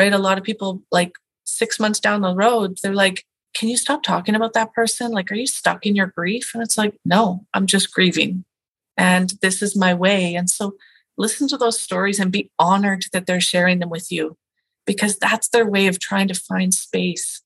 Right. 0.00 0.14
A 0.14 0.18
lot 0.18 0.38
of 0.38 0.44
people, 0.44 0.82
like 0.90 1.12
six 1.44 1.78
months 1.78 2.00
down 2.00 2.22
the 2.22 2.34
road, 2.34 2.78
they're 2.82 2.94
like, 2.94 3.26
can 3.54 3.68
you 3.68 3.76
stop 3.76 4.02
talking 4.02 4.34
about 4.34 4.54
that 4.54 4.72
person? 4.72 5.12
Like, 5.12 5.30
are 5.30 5.34
you 5.34 5.46
stuck 5.46 5.84
in 5.84 5.94
your 5.94 6.06
grief? 6.06 6.52
And 6.54 6.62
it's 6.62 6.78
like, 6.78 6.96
no, 7.04 7.44
I'm 7.52 7.66
just 7.66 7.92
grieving. 7.92 8.46
And 8.96 9.34
this 9.42 9.60
is 9.60 9.76
my 9.76 9.92
way. 9.92 10.34
And 10.36 10.48
so 10.48 10.72
listen 11.18 11.48
to 11.48 11.58
those 11.58 11.78
stories 11.78 12.18
and 12.18 12.32
be 12.32 12.50
honored 12.58 13.04
that 13.12 13.26
they're 13.26 13.42
sharing 13.42 13.78
them 13.78 13.90
with 13.90 14.10
you 14.10 14.38
because 14.86 15.18
that's 15.18 15.50
their 15.50 15.66
way 15.68 15.86
of 15.86 15.98
trying 15.98 16.28
to 16.28 16.34
find 16.34 16.72
space 16.72 17.42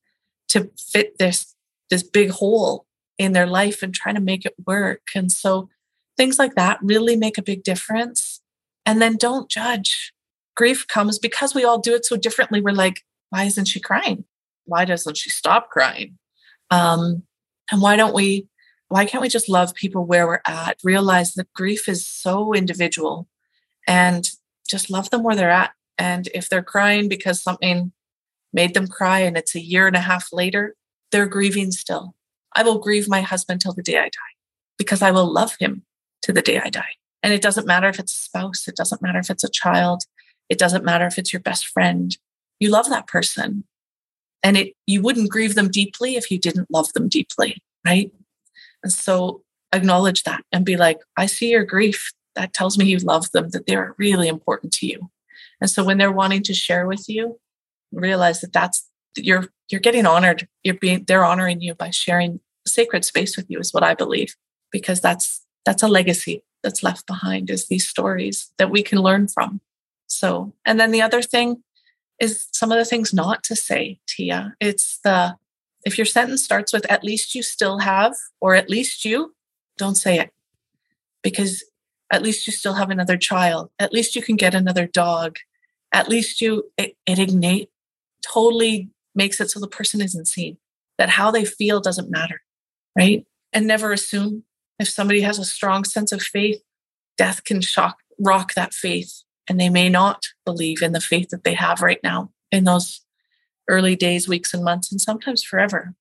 to 0.51 0.71
fit 0.79 1.19
this 1.19 1.57
this 1.91 2.05
big 2.05 2.31
hole 2.31 2.87
in 3.19 3.33
their 3.33 3.49
life 3.49 3.83
and 3.83 3.93
trying 3.93 4.15
to 4.15 4.21
make 4.21 4.47
it 4.47 4.55
work. 4.65 5.09
And 5.17 5.33
so 5.33 5.71
things 6.17 6.39
like 6.39 6.55
that 6.55 6.79
really 6.83 7.17
make 7.17 7.37
a 7.37 7.43
big 7.43 7.65
difference. 7.65 8.41
And 8.87 9.03
then 9.03 9.17
don't 9.17 9.51
judge. 9.51 10.14
Grief 10.57 10.87
comes 10.87 11.19
because 11.19 11.55
we 11.55 11.65
all 11.65 11.79
do 11.79 11.95
it 11.95 12.05
so 12.05 12.17
differently. 12.17 12.61
We're 12.61 12.73
like, 12.73 13.03
why 13.31 13.45
isn't 13.45 13.67
she 13.67 13.81
crying? 13.81 14.25
Why 14.65 14.85
doesn't 14.85 15.17
she 15.17 15.31
stop 15.31 15.71
crying? 15.71 16.19
Um, 16.71 17.25
and 17.71 17.83
why 17.83 17.97
don't 17.97 18.15
we, 18.15 18.49
why 18.89 19.07
can't 19.07 19.23
we 19.23 19.29
just 19.29 19.49
love 19.49 19.75
people 19.75 20.05
where 20.05 20.27
we're 20.27 20.41
at? 20.47 20.79
Realize 20.85 21.35
that 21.35 21.53
grief 21.53 21.89
is 21.89 22.07
so 22.07 22.53
individual 22.55 23.29
and 23.87 24.29
just 24.69 24.91
love 24.91 25.11
them 25.11 25.23
where 25.23 25.37
they're 25.37 25.51
at. 25.51 25.73
And 25.99 26.29
if 26.35 26.49
they're 26.49 26.63
crying 26.63 27.09
because 27.09 27.43
something 27.43 27.93
made 28.53 28.75
them 28.75 28.87
cry 28.87 29.21
and 29.21 29.37
it's 29.37 29.55
a 29.55 29.61
year 29.61 29.87
and 29.87 29.97
a 29.97 30.01
half 30.01 30.29
later, 30.33 30.77
they're 31.11 31.27
grieving 31.27 31.71
still. 31.71 32.15
I 32.57 32.63
will 32.63 32.79
grieve 32.79 33.09
my 33.09 33.21
husband 33.21 33.61
till 33.61 33.73
the 33.73 33.83
day 33.83 33.99
I 33.99 34.05
die 34.05 34.35
because 34.79 35.03
I 35.03 35.11
will 35.11 35.31
love 35.31 35.57
him 35.59 35.85
to 36.23 36.33
the 36.33 36.43
day 36.43 36.61
I 36.61 36.71
die. 36.71 36.95
And 37.23 37.33
it 37.33 37.43
doesn't 37.43 37.67
matter 37.67 37.89
if 37.89 37.99
it's 37.99 38.13
a 38.13 38.23
spouse, 38.23 38.69
it 38.69 38.77
doesn't 38.77 39.03
matter 39.03 39.19
if 39.19 39.31
it's 39.31 39.45
a 39.45 39.51
child, 39.51 40.05
it 40.49 40.59
doesn't 40.59 40.85
matter 40.85 41.07
if 41.07 41.19
it's 41.19 41.33
your 41.33 41.41
best 41.41 41.67
friend. 41.67 42.17
You 42.61 42.71
love 42.71 42.89
that 42.89 43.07
person. 43.07 43.65
And 44.43 44.57
it 44.57 44.75
you 44.87 45.01
wouldn't 45.01 45.31
grieve 45.31 45.55
them 45.55 45.71
deeply 45.71 46.17
if 46.17 46.31
you 46.31 46.39
didn't 46.39 46.71
love 46.71 46.93
them 46.93 47.09
deeply, 47.09 47.63
right? 47.85 48.13
And 48.83 48.93
so 48.93 49.43
acknowledge 49.73 50.23
that 50.25 50.45
and 50.53 50.65
be 50.65 50.77
like, 50.77 50.99
I 51.17 51.27
see 51.27 51.51
your 51.51 51.65
grief. 51.65 52.13
That 52.35 52.53
tells 52.53 52.77
me 52.77 52.85
you 52.87 52.99
love 52.99 53.31
them, 53.31 53.51
that 53.51 53.67
they're 53.67 53.95
really 53.97 54.29
important 54.29 54.73
to 54.75 54.87
you. 54.87 55.11
And 55.61 55.71
so 55.71 55.85
when 55.85 55.99
they're 55.99 56.13
wanting 56.13 56.43
to 56.45 56.55
share 56.55 56.87
with 56.87 57.09
you, 57.09 57.39
realize 57.93 58.41
that 58.41 58.53
that's 58.53 58.89
you're 59.17 59.49
you're 59.71 59.81
getting 59.81 60.07
honored. 60.07 60.49
You're 60.63 60.75
being 60.75 61.05
they're 61.07 61.25
honoring 61.25 61.61
you 61.61 61.75
by 61.75 61.91
sharing 61.91 62.41
sacred 62.67 63.05
space 63.05 63.37
with 63.37 63.47
you 63.49 63.59
is 63.59 63.73
what 63.73 63.83
I 63.83 63.95
believe, 63.95 64.35
because 64.71 65.01
that's 65.01 65.43
that's 65.65 65.83
a 65.83 65.89
legacy 65.89 66.43
that's 66.63 66.83
left 66.83 67.07
behind 67.07 67.51
is 67.51 67.69
these 67.69 67.89
stories 67.89 68.53
that 68.59 68.71
we 68.71 68.83
can 68.83 68.99
learn 68.99 69.29
from. 69.29 69.61
So, 70.07 70.55
and 70.65 70.79
then 70.79 70.91
the 70.91 71.03
other 71.03 71.23
thing 71.23 71.63
is 72.21 72.47
some 72.53 72.71
of 72.71 72.79
the 72.79 72.85
things 72.85 73.13
not 73.13 73.43
to 73.45 73.57
say, 73.57 74.01
Tia. 74.07 74.55
It's 74.61 74.99
the 75.03 75.37
if 75.85 75.99
your 75.99 76.07
sentence 76.07 76.43
starts 76.43 76.73
with 76.73 76.91
at 76.91 77.05
least 77.05 77.35
you 77.35 77.43
still 77.43 77.81
have 77.81 78.15
or 78.41 78.55
at 78.55 78.71
least 78.71 79.05
you, 79.05 79.35
don't 79.77 79.97
say 79.97 80.19
it. 80.19 80.31
Because 81.23 81.63
at 82.11 82.23
least 82.23 82.47
you 82.47 82.53
still 82.53 82.75
have 82.75 82.91
another 82.91 83.17
child. 83.19 83.71
At 83.79 83.93
least 83.93 84.17
you 84.17 84.23
can 84.23 84.37
get 84.37 84.55
another 84.55 84.87
dog. 84.87 85.37
At 85.93 86.09
least 86.09 86.41
you 86.41 86.71
it, 86.79 86.97
it 87.07 87.19
ignite 87.19 87.71
totally 88.27 88.89
makes 89.15 89.41
it 89.41 89.51
so 89.51 89.61
the 89.61 89.69
person 89.69 90.01
isn't 90.01 90.29
seen. 90.29 90.57
That 90.97 91.11
how 91.11 91.31
they 91.31 91.45
feel 91.45 91.81
doesn't 91.81 92.11
matter 92.11 92.41
right? 92.97 93.27
And 93.53 93.67
never 93.67 93.93
assume 93.93 94.45
if 94.79 94.89
somebody 94.89 95.21
has 95.23 95.39
a 95.39 95.45
strong 95.45 95.85
sense 95.85 96.13
of 96.13 96.23
faith, 96.23 96.61
death 97.17 97.45
can 97.45 97.61
shock, 97.61 97.99
rock 98.19 98.55
that 98.55 98.75
faith, 98.75 99.23
and 99.49 99.61
they 99.61 99.69
may 99.69 99.89
not 99.89 100.27
believe 100.45 100.83
in 100.83 100.93
the 100.93 101.01
faith 101.01 101.31
that 101.31 101.45
they 101.45 101.55
have 101.55 101.83
right 101.83 102.01
now 102.03 102.31
in 102.51 102.65
those 102.65 103.03
early 103.69 103.97
days, 103.97 104.29
weeks, 104.29 104.55
and 104.55 104.65
months, 104.65 104.91
and 104.91 105.01
sometimes 105.01 105.43
forever. 105.43 105.95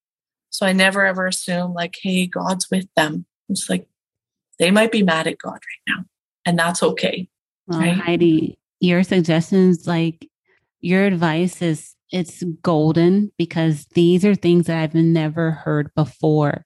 So 0.49 0.65
I 0.65 0.73
never 0.73 1.05
ever 1.05 1.27
assume, 1.27 1.73
like, 1.73 1.95
hey, 2.01 2.27
God's 2.27 2.69
with 2.69 2.87
them. 2.95 3.25
It's 3.49 3.69
like 3.69 3.87
they 4.59 4.71
might 4.71 4.91
be 4.91 5.03
mad 5.03 5.27
at 5.27 5.37
God 5.37 5.53
right 5.53 5.95
now, 5.95 6.05
and 6.45 6.57
that's 6.57 6.83
okay. 6.83 7.27
Well, 7.67 7.79
right? 7.79 7.93
Heidi, 7.93 8.57
your 8.79 9.03
suggestions, 9.03 9.87
like 9.87 10.29
your 10.81 11.05
advice 11.05 11.61
is 11.61 11.95
it's 12.11 12.43
golden 12.61 13.31
because 13.37 13.87
these 13.93 14.23
are 14.23 14.35
things 14.35 14.67
that 14.67 14.77
I've 14.77 14.93
never 14.93 15.51
heard 15.51 15.89
before 15.95 16.65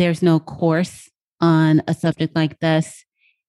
there's 0.00 0.22
no 0.22 0.40
course 0.40 1.10
on 1.42 1.82
a 1.86 1.92
subject 1.92 2.34
like 2.34 2.58
this 2.60 3.04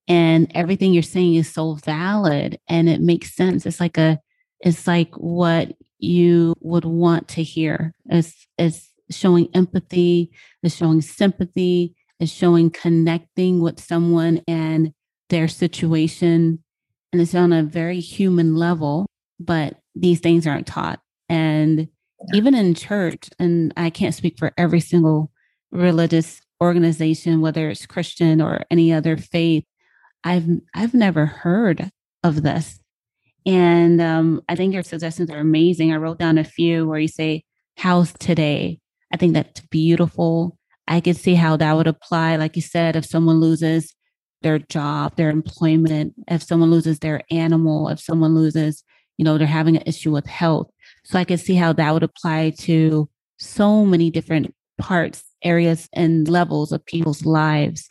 and 0.07 0.51
everything 0.55 0.93
you're 0.93 1.03
saying 1.03 1.35
is 1.35 1.51
so 1.51 1.75
valid 1.75 2.59
and 2.67 2.89
it 2.89 3.01
makes 3.01 3.35
sense. 3.35 3.65
It's 3.65 3.79
like 3.79 3.97
a 3.97 4.19
it's 4.59 4.85
like 4.87 5.13
what 5.15 5.73
you 5.99 6.53
would 6.59 6.85
want 6.85 7.27
to 7.29 7.43
hear. 7.43 7.93
It's 8.05 8.47
it's 8.57 8.89
showing 9.09 9.49
empathy 9.53 10.31
it's 10.63 10.75
showing 10.75 11.01
sympathy 11.01 11.93
it's 12.21 12.31
showing 12.31 12.69
connecting 12.69 13.59
with 13.59 13.77
someone 13.77 14.41
and 14.47 14.93
their 15.29 15.49
situation 15.49 16.63
and 17.11 17.21
it's 17.21 17.35
on 17.35 17.51
a 17.51 17.61
very 17.61 17.99
human 17.99 18.55
level 18.55 19.05
but 19.37 19.75
these 19.95 20.19
things 20.21 20.47
aren't 20.47 20.67
taught. 20.67 21.01
And 21.27 21.89
even 22.33 22.53
in 22.55 22.75
church 22.75 23.29
and 23.39 23.73
i 23.75 23.89
can't 23.89 24.15
speak 24.15 24.37
for 24.37 24.53
every 24.57 24.79
single 24.79 25.31
religious 25.71 26.39
organization, 26.61 27.41
whether 27.41 27.69
it's 27.69 27.85
Christian 27.85 28.41
or 28.41 28.61
any 28.69 28.93
other 28.93 29.17
faith, 29.17 29.65
I've 30.23 30.47
I've 30.73 30.93
never 30.93 31.25
heard 31.25 31.91
of 32.23 32.43
this. 32.43 32.79
And 33.45 33.99
um, 34.01 34.41
I 34.47 34.55
think 34.55 34.73
your 34.73 34.83
suggestions 34.83 35.31
are 35.31 35.39
amazing. 35.39 35.91
I 35.91 35.97
wrote 35.97 36.19
down 36.19 36.37
a 36.37 36.43
few 36.43 36.87
where 36.87 36.99
you 36.99 37.07
say, 37.07 37.43
"How's 37.77 38.13
today?" 38.13 38.79
I 39.13 39.17
think 39.17 39.33
that's 39.33 39.61
beautiful. 39.61 40.57
I 40.87 41.01
could 41.01 41.17
see 41.17 41.35
how 41.35 41.57
that 41.57 41.75
would 41.75 41.87
apply. 41.87 42.35
Like 42.35 42.55
you 42.55 42.61
said, 42.61 42.95
if 42.95 43.05
someone 43.05 43.39
loses 43.39 43.93
their 44.41 44.59
job, 44.59 45.15
their 45.15 45.29
employment, 45.29 46.13
if 46.27 46.43
someone 46.43 46.71
loses 46.71 46.99
their 46.99 47.21
animal, 47.31 47.89
if 47.89 47.99
someone 47.99 48.35
loses, 48.35 48.83
you 49.17 49.25
know, 49.25 49.37
they're 49.37 49.47
having 49.47 49.77
an 49.77 49.83
issue 49.85 50.11
with 50.11 50.25
health. 50.25 50.69
So 51.03 51.19
I 51.19 51.23
could 51.23 51.39
see 51.39 51.55
how 51.55 51.73
that 51.73 51.93
would 51.93 52.03
apply 52.03 52.51
to 52.59 53.09
so 53.37 53.85
many 53.85 54.09
different 54.09 54.53
parts, 54.79 55.23
areas, 55.43 55.87
and 55.93 56.27
levels 56.27 56.71
of 56.71 56.85
people's 56.85 57.25
lives. 57.25 57.89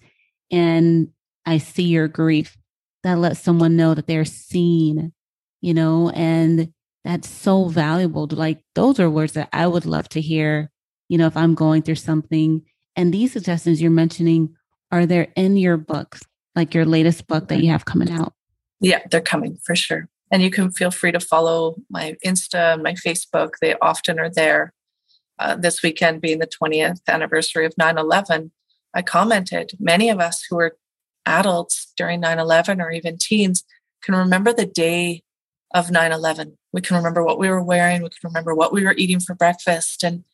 And 0.51 1.09
I 1.47 1.59
see 1.59 1.85
your 1.85 2.09
grief. 2.09 2.57
That 3.03 3.19
lets 3.19 3.41
someone 3.41 3.77
know 3.77 3.95
that 3.95 4.07
they're 4.07 4.27
seen, 4.27 5.13
you 5.63 5.73
know, 5.73 6.11
and 6.11 6.71
that's 7.03 7.29
so 7.29 7.65
valuable. 7.69 8.29
Like, 8.31 8.63
those 8.75 9.01
are 9.01 9.09
words 9.09 9.33
that 9.33 9.49
I 9.53 9.67
would 9.67 9.87
love 9.87 10.09
to 10.11 10.21
hear, 10.21 10.71
you 11.09 11.17
know, 11.17 11.27
if 11.27 11.37
I'm 11.37 11.55
going 11.55 11.81
through 11.81 11.95
something. 11.95 12.63
And 12.97 13.15
these 13.15 13.33
suggestions 13.33 13.81
you're 13.81 13.91
mentioning, 13.91 14.55
are 14.91 15.07
there 15.07 15.29
in 15.35 15.57
your 15.57 15.79
books, 15.79 16.21
like 16.55 16.75
your 16.75 16.85
latest 16.85 17.27
book 17.27 17.49
that 17.49 17.63
you 17.63 17.71
have 17.71 17.87
coming 17.87 18.11
out? 18.11 18.35
Yeah, 18.81 19.01
they're 19.11 19.21
coming 19.21 19.57
for 19.65 19.75
sure. 19.75 20.09
And 20.31 20.43
you 20.43 20.51
can 20.51 20.71
feel 20.71 20.91
free 20.91 21.13
to 21.13 21.21
follow 21.21 21.77
my 21.89 22.17
Insta, 22.25 22.81
my 22.83 22.95
Facebook. 22.95 23.53
They 23.61 23.75
often 23.81 24.19
are 24.19 24.31
there. 24.31 24.73
Uh, 25.39 25.57
this 25.57 25.83
weekend 25.83 26.21
being 26.21 26.39
the 26.39 26.47
20th 26.47 27.01
anniversary 27.09 27.65
of 27.65 27.73
9 27.79 27.97
11, 27.97 28.53
I 28.93 29.03
commented 29.03 29.73
many 29.81 30.11
of 30.11 30.21
us 30.21 30.45
who 30.49 30.57
were 30.57 30.77
adults 31.31 31.93
during 31.97 32.21
9 32.21 32.39
11 32.39 32.81
or 32.81 32.91
even 32.91 33.17
teens 33.19 33.65
can 34.03 34.15
remember 34.15 34.53
the 34.53 34.67
day 34.67 35.23
of 35.75 35.91
9 35.91 36.13
11. 36.13 36.59
We 36.73 36.81
can 36.81 36.97
remember 36.97 37.25
what 37.25 37.39
we 37.39 37.49
were 37.49 37.63
wearing, 37.63 38.03
we 38.03 38.09
can 38.09 38.29
remember 38.29 38.55
what 38.55 38.73
we 38.73 38.85
were 38.85 38.95
eating 38.97 39.21
for 39.21 39.35
breakfast. 39.35 40.03
And 40.03 40.25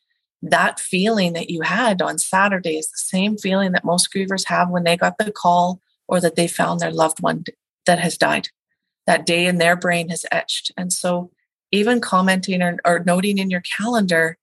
that 0.41 0.79
feeling 0.79 1.33
that 1.33 1.49
you 1.49 1.61
had 1.61 2.01
on 2.01 2.17
Saturday 2.17 2.77
is 2.77 2.89
the 2.89 2.97
same 2.97 3.37
feeling 3.37 3.71
that 3.71 3.85
most 3.85 4.13
grievers 4.13 4.45
have 4.45 4.69
when 4.69 4.83
they 4.83 4.97
got 4.97 5.17
the 5.17 5.31
call 5.31 5.81
or 6.07 6.19
that 6.21 6.35
they 6.35 6.47
found 6.47 6.79
their 6.79 6.91
loved 6.91 7.21
one 7.21 7.43
that 7.85 7.99
has 7.99 8.17
died. 8.17 8.49
That 9.05 9.25
day 9.25 9.45
in 9.45 9.57
their 9.57 9.75
brain 9.75 10.09
has 10.09 10.25
etched. 10.31 10.71
And 10.77 10.91
so, 10.91 11.31
even 11.71 11.99
commenting 11.99 12.61
or, 12.61 12.77
or 12.85 13.03
noting 13.05 13.39
in 13.39 13.49
your 13.49 13.61
calendar 13.61 14.37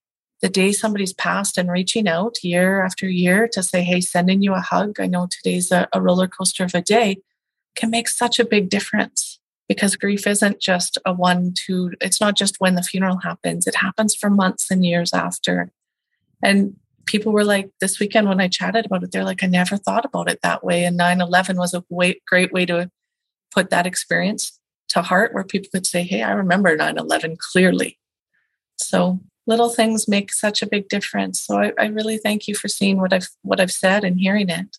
the 0.45 0.49
day 0.49 0.71
somebody's 0.71 1.11
passed 1.11 1.57
and 1.57 1.71
reaching 1.71 2.07
out 2.07 2.43
year 2.43 2.83
after 2.83 3.09
year 3.09 3.47
to 3.47 3.63
say, 3.63 3.81
hey, 3.81 3.99
sending 3.99 4.43
you 4.43 4.53
a 4.53 4.59
hug. 4.59 4.99
I 4.99 5.07
know 5.07 5.27
today's 5.27 5.71
a, 5.71 5.87
a 5.91 5.99
roller 5.99 6.27
coaster 6.27 6.63
of 6.63 6.75
a 6.75 6.83
day 6.83 7.17
can 7.75 7.89
make 7.89 8.07
such 8.07 8.37
a 8.37 8.45
big 8.45 8.69
difference. 8.69 9.39
because 9.67 9.95
grief 9.95 10.27
isn't 10.27 10.61
just 10.61 10.99
a 11.03 11.11
one, 11.11 11.55
two, 11.55 11.93
it's 11.99 12.21
not 12.21 12.35
just 12.35 12.57
when 12.59 12.75
the 12.75 12.83
funeral 12.83 13.17
happens, 13.23 13.65
it 13.65 13.73
happens 13.77 14.13
for 14.13 14.29
months 14.29 14.69
and 14.69 14.85
years 14.85 15.13
after. 15.13 15.71
And 16.43 16.75
people 17.07 17.31
were 17.31 17.43
like, 17.43 17.71
this 17.81 17.99
weekend 17.99 18.29
when 18.29 18.39
I 18.39 18.47
chatted 18.47 18.85
about 18.85 19.01
it, 19.01 19.11
they're 19.11 19.23
like, 19.23 19.41
I 19.41 19.47
never 19.47 19.77
thought 19.77 20.05
about 20.05 20.29
it 20.29 20.41
that 20.43 20.63
way. 20.63 20.85
And 20.85 20.95
9 20.95 21.21
11 21.21 21.57
was 21.57 21.73
a 21.73 21.83
way, 21.89 22.21
great 22.27 22.53
way 22.53 22.67
to 22.67 22.91
put 23.51 23.71
that 23.71 23.87
experience 23.87 24.59
to 24.89 25.01
heart 25.01 25.33
where 25.33 25.43
people 25.43 25.69
could 25.73 25.87
say, 25.87 26.03
Hey, 26.03 26.21
I 26.21 26.33
remember 26.33 26.75
9 26.75 26.99
11 26.99 27.37
clearly. 27.51 27.97
So 28.75 29.21
little 29.47 29.69
things 29.69 30.07
make 30.07 30.31
such 30.33 30.61
a 30.61 30.67
big 30.67 30.89
difference. 30.89 31.41
So 31.41 31.59
I, 31.59 31.71
I 31.79 31.85
really 31.87 32.17
thank 32.17 32.47
you 32.47 32.55
for 32.55 32.67
seeing 32.67 32.99
what 32.99 33.13
I've 33.13 33.27
what 33.41 33.59
I've 33.59 33.71
said 33.71 34.03
and 34.03 34.19
hearing 34.19 34.49
it. 34.49 34.77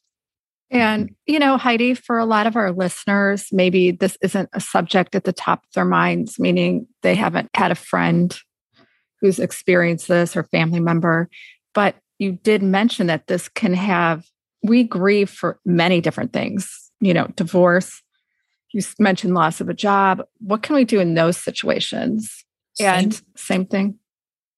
And, 0.68 1.14
you 1.26 1.38
know, 1.38 1.56
Heidi, 1.56 1.94
for 1.94 2.18
a 2.18 2.24
lot 2.24 2.48
of 2.48 2.56
our 2.56 2.72
listeners, 2.72 3.46
maybe 3.52 3.92
this 3.92 4.18
isn't 4.20 4.48
a 4.52 4.60
subject 4.60 5.14
at 5.14 5.22
the 5.22 5.32
top 5.32 5.62
of 5.62 5.72
their 5.74 5.84
minds, 5.84 6.40
meaning 6.40 6.88
they 7.02 7.14
haven't 7.14 7.50
had 7.54 7.70
a 7.70 7.76
friend 7.76 8.36
who's 9.20 9.38
experienced 9.38 10.08
this 10.08 10.36
or 10.36 10.42
family 10.42 10.80
member. 10.80 11.28
But 11.72 11.94
you 12.18 12.32
did 12.32 12.62
mention 12.64 13.06
that 13.06 13.28
this 13.28 13.48
can 13.48 13.74
have, 13.74 14.26
we 14.62 14.82
grieve 14.82 15.30
for 15.30 15.60
many 15.64 16.00
different 16.00 16.32
things, 16.32 16.90
you 17.00 17.14
know, 17.14 17.28
divorce. 17.36 18.02
You 18.72 18.82
mentioned 18.98 19.34
loss 19.34 19.60
of 19.60 19.68
a 19.68 19.74
job. 19.74 20.22
What 20.40 20.62
can 20.62 20.74
we 20.74 20.84
do 20.84 20.98
in 20.98 21.14
those 21.14 21.36
situations? 21.36 22.44
Same. 22.74 22.88
And 22.88 23.22
same 23.36 23.66
thing. 23.66 24.00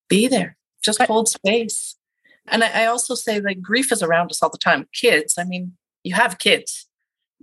Be 0.09 0.27
there, 0.27 0.57
just 0.83 1.03
hold 1.03 1.29
space. 1.29 1.97
And 2.47 2.65
I, 2.65 2.85
I 2.85 2.87
also 2.87 3.15
say 3.15 3.41
that 3.41 3.63
grief 3.63 3.93
is 3.93 4.03
around 4.03 4.31
us 4.31 4.43
all 4.43 4.51
the 4.51 4.59
time. 4.59 4.89
Kids, 4.93 5.35
I 5.39 5.45
mean, 5.45 5.77
you 6.03 6.15
have 6.15 6.39
kids. 6.39 6.89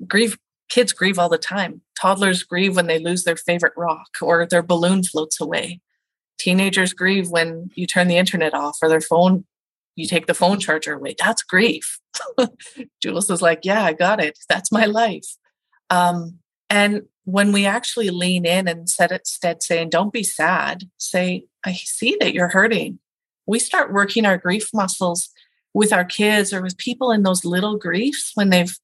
Grieve 0.07 0.37
kids 0.69 0.93
grieve 0.93 1.19
all 1.19 1.29
the 1.29 1.37
time. 1.37 1.81
Toddlers 1.99 2.43
grieve 2.43 2.75
when 2.75 2.87
they 2.87 2.99
lose 2.99 3.23
their 3.23 3.35
favorite 3.35 3.73
rock 3.77 4.09
or 4.21 4.45
their 4.45 4.63
balloon 4.63 5.03
floats 5.03 5.39
away. 5.39 5.79
Teenagers 6.37 6.93
grieve 6.93 7.29
when 7.29 7.69
you 7.75 7.87
turn 7.87 8.07
the 8.07 8.17
internet 8.17 8.53
off 8.53 8.77
or 8.81 8.89
their 8.89 9.01
phone, 9.01 9.45
you 9.95 10.07
take 10.07 10.27
the 10.27 10.33
phone 10.33 10.59
charger 10.59 10.93
away. 10.93 11.15
That's 11.17 11.43
grief. 11.43 11.99
Jules 13.01 13.29
is 13.29 13.41
like, 13.41 13.59
Yeah, 13.63 13.83
I 13.83 13.93
got 13.93 14.21
it. 14.21 14.37
That's 14.49 14.71
my 14.71 14.85
life. 14.85 15.27
Um, 15.89 16.39
and 16.69 17.03
when 17.25 17.51
we 17.51 17.65
actually 17.65 18.09
lean 18.09 18.45
in 18.45 18.67
and 18.67 18.89
set 18.89 19.11
instead 19.11 19.61
saying, 19.61 19.89
Don't 19.89 20.13
be 20.13 20.23
sad, 20.23 20.89
say, 20.97 21.45
I 21.65 21.73
see 21.73 22.17
that 22.19 22.33
you're 22.33 22.49
hurting. 22.49 22.99
We 23.45 23.59
start 23.59 23.93
working 23.93 24.25
our 24.25 24.37
grief 24.37 24.69
muscles 24.73 25.29
with 25.73 25.91
our 25.91 26.05
kids 26.05 26.53
or 26.53 26.61
with 26.61 26.77
people 26.77 27.11
in 27.11 27.23
those 27.23 27.43
little 27.43 27.77
griefs 27.77 28.31
when 28.33 28.49
they've 28.49 28.75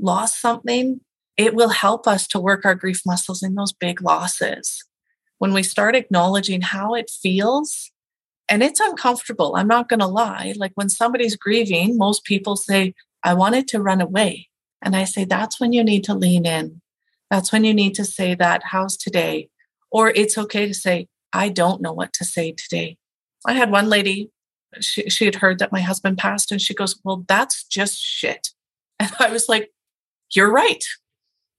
lost 0.00 0.40
something, 0.40 1.00
it 1.36 1.54
will 1.54 1.68
help 1.68 2.08
us 2.08 2.26
to 2.26 2.40
work 2.40 2.64
our 2.64 2.74
grief 2.74 3.02
muscles 3.06 3.42
in 3.42 3.54
those 3.54 3.72
big 3.72 4.02
losses. 4.02 4.84
When 5.38 5.54
we 5.54 5.62
start 5.62 5.94
acknowledging 5.94 6.60
how 6.60 6.94
it 6.94 7.10
feels, 7.10 7.90
and 8.48 8.62
it's 8.62 8.80
uncomfortable, 8.80 9.54
I'm 9.56 9.68
not 9.68 9.88
going 9.88 10.00
to 10.00 10.06
lie. 10.06 10.52
Like 10.56 10.72
when 10.74 10.88
somebody's 10.88 11.36
grieving, 11.36 11.96
most 11.96 12.24
people 12.24 12.56
say, 12.56 12.94
I 13.22 13.34
wanted 13.34 13.68
to 13.68 13.80
run 13.80 14.00
away. 14.00 14.48
And 14.82 14.96
I 14.96 15.04
say, 15.04 15.24
that's 15.24 15.60
when 15.60 15.72
you 15.72 15.84
need 15.84 16.04
to 16.04 16.14
lean 16.14 16.44
in. 16.44 16.81
That's 17.32 17.50
when 17.50 17.64
you 17.64 17.72
need 17.72 17.94
to 17.94 18.04
say 18.04 18.34
that, 18.34 18.62
how's 18.62 18.94
today? 18.94 19.48
Or 19.90 20.10
it's 20.10 20.36
okay 20.36 20.66
to 20.66 20.74
say, 20.74 21.08
I 21.32 21.48
don't 21.48 21.80
know 21.80 21.94
what 21.94 22.12
to 22.12 22.26
say 22.26 22.52
today. 22.52 22.98
I 23.46 23.54
had 23.54 23.70
one 23.70 23.88
lady 23.88 24.30
she, 24.80 25.08
she 25.08 25.24
had 25.24 25.36
heard 25.36 25.58
that 25.58 25.72
my 25.72 25.80
husband 25.80 26.18
passed 26.18 26.52
and 26.52 26.60
she 26.60 26.74
goes, 26.74 27.00
Well, 27.04 27.24
that's 27.26 27.64
just 27.64 27.98
shit. 27.98 28.50
And 29.00 29.10
I 29.18 29.30
was 29.30 29.48
like, 29.48 29.72
You're 30.34 30.52
right. 30.52 30.84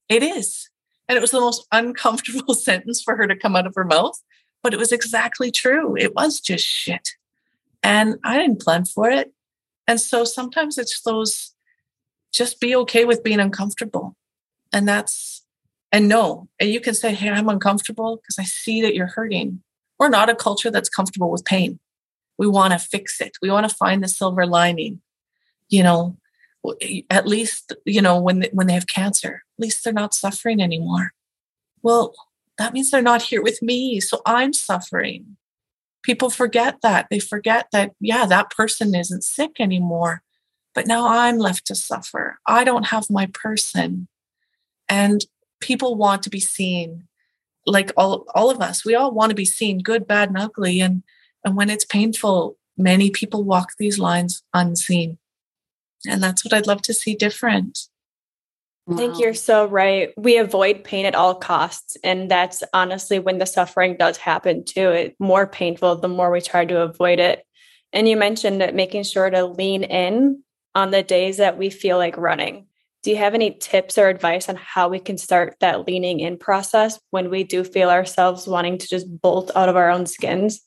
It 0.10 0.22
is. 0.22 0.70
And 1.10 1.18
it 1.18 1.22
was 1.22 1.32
the 1.32 1.42
most 1.42 1.66
uncomfortable 1.72 2.54
sentence 2.54 3.02
for 3.02 3.16
her 3.16 3.26
to 3.26 3.36
come 3.36 3.56
out 3.56 3.66
of 3.66 3.74
her 3.74 3.84
mouth, 3.84 4.22
but 4.62 4.76
it 4.76 4.80
was 4.80 4.92
exactly 4.92 5.50
true. 5.50 5.96
It 5.98 6.14
was 6.14 6.40
just 6.40 6.66
shit. 6.66 7.10
And 7.82 8.20
I 8.24 8.38
didn't 8.38 8.62
plan 8.62 8.86
for 8.86 9.10
it. 9.10 9.34
And 9.88 10.00
so 10.00 10.24
sometimes 10.24 10.78
it's 10.78 11.02
those 11.02 11.56
just 12.32 12.62
be 12.62 12.76
okay 12.76 13.06
with 13.06 13.24
being 13.24 13.40
uncomfortable. 13.40 14.16
And 14.72 14.88
that's, 14.88 15.43
and 15.94 16.10
no, 16.10 16.50
and 16.60 16.70
you 16.70 16.82
can 16.82 16.96
say, 16.96 17.14
Hey, 17.14 17.30
I'm 17.30 17.48
uncomfortable 17.48 18.18
because 18.18 18.38
I 18.40 18.44
see 18.44 18.82
that 18.82 18.96
you're 18.96 19.08
hurting. 19.08 19.62
We're 20.00 20.10
not 20.10 20.30
a 20.30 20.36
culture 20.36 20.72
that's 20.72 20.90
comfortable 20.90 21.32
with 21.32 21.46
pain. 21.46 21.80
We 22.38 22.48
want 22.48 22.74
to 22.74 22.80
fix 22.80 23.22
it. 23.22 23.38
We 23.42 23.52
want 23.52 23.70
to 23.70 23.76
find 23.76 24.04
the 24.04 24.10
silver 24.10 24.46
lining. 24.46 25.02
You 25.70 25.84
know 25.84 26.18
at 27.10 27.28
least 27.28 27.74
you 27.86 28.02
know 28.02 28.20
when 28.20 28.40
they, 28.40 28.50
when 28.54 28.68
they 28.68 28.74
have 28.74 28.88
cancer 28.88 29.44
at 29.58 29.62
least 29.62 29.84
they're 29.84 29.94
not 29.94 30.14
suffering 30.14 30.62
anymore. 30.62 31.12
Well 31.82 32.14
that 32.58 32.74
means 32.74 32.92
they're 32.92 33.02
not 33.02 33.24
here 33.24 33.42
with 33.42 33.62
me 33.62 34.00
so 34.00 34.22
i'm 34.26 34.54
suffering. 34.54 35.38
People 36.04 36.30
forget 36.30 36.80
that. 36.84 37.08
They 37.10 37.20
forget 37.20 37.68
that 37.72 37.94
yeah 38.00 38.26
that 38.26 38.50
person 38.50 38.96
isn't 38.96 39.24
sick 39.24 39.58
anymore 39.60 40.22
but 40.74 40.88
now 40.88 41.08
i'm 41.08 41.38
left 41.38 41.68
to 41.68 41.76
suffer. 41.76 42.40
I 42.48 42.64
don't 42.64 42.88
have 42.88 43.10
my 43.10 43.28
person. 43.34 44.08
And 44.88 45.26
people 45.64 45.96
want 45.96 46.22
to 46.24 46.30
be 46.30 46.40
seen 46.40 47.08
like 47.66 47.92
all 47.98 48.26
all 48.36 48.50
of 48.50 48.62
us 48.62 48.86
we 48.86 48.94
all 48.94 49.12
want 49.12 49.30
to 49.30 49.36
be 49.36 49.46
seen 49.46 49.80
good 49.80 50.06
bad 50.06 50.30
and 50.30 50.38
ugly 50.38 50.82
and 50.82 51.02
and 51.44 51.56
when 51.56 51.70
it's 51.70 51.86
painful, 51.86 52.58
many 52.78 53.10
people 53.10 53.44
walk 53.44 53.74
these 53.78 54.00
lines 54.00 54.44
unseen. 54.54 55.18
And 56.08 56.22
that's 56.22 56.44
what 56.44 56.54
I'd 56.54 56.68
love 56.68 56.82
to 56.84 56.94
see 56.94 57.16
different. 57.16 57.80
I 58.90 58.96
think 58.96 59.18
you're 59.18 59.34
so 59.34 59.66
right. 59.66 60.10
We 60.18 60.38
avoid 60.38 60.84
pain 60.84 61.06
at 61.06 61.16
all 61.16 61.36
costs. 61.36 61.96
And 62.04 62.30
that's 62.30 62.64
honestly 62.74 63.18
when 63.18 63.38
the 63.38 63.46
suffering 63.46 63.96
does 63.98 64.18
happen 64.18 64.66
too. 64.66 64.90
it 64.90 65.16
more 65.20 65.48
painful 65.48 65.96
the 65.96 66.10
more 66.10 66.30
we 66.30 66.42
try 66.42 66.66
to 66.66 66.82
avoid 66.82 67.20
it. 67.20 67.46
And 67.94 68.10
you 68.10 68.18
mentioned 68.18 68.60
that 68.60 68.76
making 68.76 69.04
sure 69.04 69.30
to 69.30 69.46
lean 69.46 69.84
in 69.84 70.44
on 70.76 70.92
the 70.92 71.04
days 71.04 71.38
that 71.38 71.58
we 71.58 71.70
feel 71.70 71.98
like 71.98 72.18
running. 72.18 72.66
Do 73.04 73.12
you 73.12 73.18
have 73.18 73.34
any 73.34 73.52
tips 73.52 73.98
or 73.98 74.08
advice 74.08 74.48
on 74.48 74.56
how 74.56 74.88
we 74.88 75.00
can 75.00 75.18
start 75.18 75.58
that 75.60 75.86
leaning 75.86 76.22
in 76.22 76.38
process 76.38 77.00
when 77.12 77.30
we 77.30 77.44
do 77.44 77.64
feel 77.64 77.90
ourselves 77.90 78.48
wanting 78.48 78.78
to 78.78 78.88
just 78.88 79.06
bolt 79.22 79.52
out 79.56 79.70
of 79.70 79.76
our 79.76 79.90
own 79.90 80.06
skins? 80.06 80.62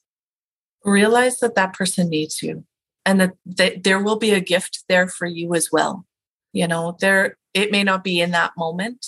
realize 0.87 1.41
that 1.41 1.57
that 1.57 1.75
person 1.75 2.09
needs 2.09 2.43
you 2.43 2.65
and 3.05 3.21
that, 3.21 3.33
that 3.45 3.85
there 3.85 4.03
will 4.03 4.17
be 4.17 4.31
a 4.31 4.41
gift 4.41 4.85
there 4.89 5.09
for 5.09 5.27
you 5.27 5.55
as 5.55 5.71
well 5.73 6.07
you 6.53 6.67
know 6.67 6.97
there 7.01 7.37
it 7.53 7.73
may 7.73 7.83
not 7.83 8.05
be 8.05 8.21
in 8.21 8.31
that 8.31 8.53
moment 8.57 9.05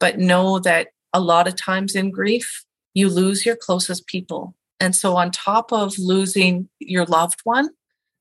but 0.00 0.18
know 0.18 0.58
that 0.58 0.88
a 1.12 1.20
lot 1.20 1.46
of 1.46 1.56
times 1.56 1.94
in 1.94 2.10
grief 2.10 2.64
you 2.92 3.08
lose 3.08 3.46
your 3.46 3.56
closest 3.56 4.06
people 4.06 4.54
and 4.80 4.94
so 4.94 5.16
on 5.16 5.30
top 5.30 5.72
of 5.72 5.96
losing 5.98 6.68
your 6.80 7.06
loved 7.06 7.40
one 7.44 7.70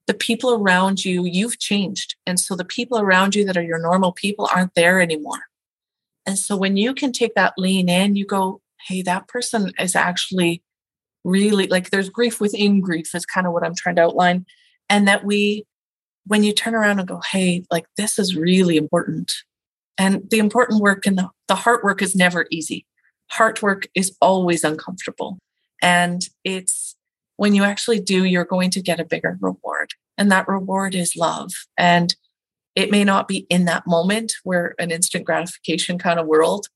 the 0.07 0.13
people 0.13 0.53
around 0.53 1.03
you 1.03 1.25
you've 1.25 1.59
changed 1.59 2.15
and 2.25 2.39
so 2.39 2.55
the 2.55 2.65
people 2.65 2.99
around 2.99 3.35
you 3.35 3.45
that 3.45 3.57
are 3.57 3.63
your 3.63 3.81
normal 3.81 4.11
people 4.11 4.49
aren't 4.53 4.75
there 4.75 5.01
anymore 5.01 5.43
and 6.25 6.37
so 6.37 6.55
when 6.55 6.77
you 6.77 6.93
can 6.93 7.11
take 7.11 7.33
that 7.35 7.53
lean 7.57 7.89
in 7.89 8.15
you 8.15 8.25
go 8.25 8.61
hey 8.87 9.01
that 9.01 9.27
person 9.27 9.71
is 9.79 9.95
actually 9.95 10.61
really 11.25 11.67
like 11.67 11.89
there's 11.89 12.09
grief 12.09 12.39
within 12.39 12.79
grief 12.79 13.13
is 13.13 13.25
kind 13.25 13.45
of 13.45 13.51
what 13.51 13.65
I'm 13.65 13.75
trying 13.75 13.95
to 13.95 14.03
outline. 14.03 14.45
And 14.89 15.07
that 15.07 15.25
we, 15.25 15.65
when 16.25 16.43
you 16.43 16.53
turn 16.53 16.75
around 16.75 16.99
and 16.99 17.07
go, 17.07 17.19
hey, 17.31 17.65
like 17.69 17.85
this 17.97 18.17
is 18.17 18.35
really 18.35 18.77
important. 18.77 19.33
And 19.97 20.29
the 20.29 20.39
important 20.39 20.81
work 20.81 21.05
and 21.05 21.17
the, 21.17 21.29
the 21.47 21.55
heart 21.55 21.83
work 21.83 22.01
is 22.01 22.15
never 22.15 22.45
easy. 22.51 22.85
Heart 23.31 23.61
work 23.61 23.87
is 23.95 24.15
always 24.21 24.63
uncomfortable. 24.63 25.39
And 25.81 26.21
it's 26.43 26.84
when 27.37 27.53
you 27.53 27.63
actually 27.63 27.99
do, 27.99 28.23
you're 28.23 28.45
going 28.45 28.71
to 28.71 28.81
get 28.81 28.99
a 28.99 29.05
bigger 29.05 29.37
reward. 29.41 29.91
And 30.17 30.31
that 30.31 30.47
reward 30.47 30.95
is 30.95 31.15
love. 31.15 31.51
And 31.77 32.15
it 32.75 32.91
may 32.91 33.03
not 33.03 33.27
be 33.27 33.45
in 33.49 33.65
that 33.65 33.87
moment 33.87 34.33
where 34.43 34.75
an 34.79 34.91
instant 34.91 35.25
gratification 35.25 35.97
kind 35.97 36.19
of 36.19 36.27
world, 36.27 36.67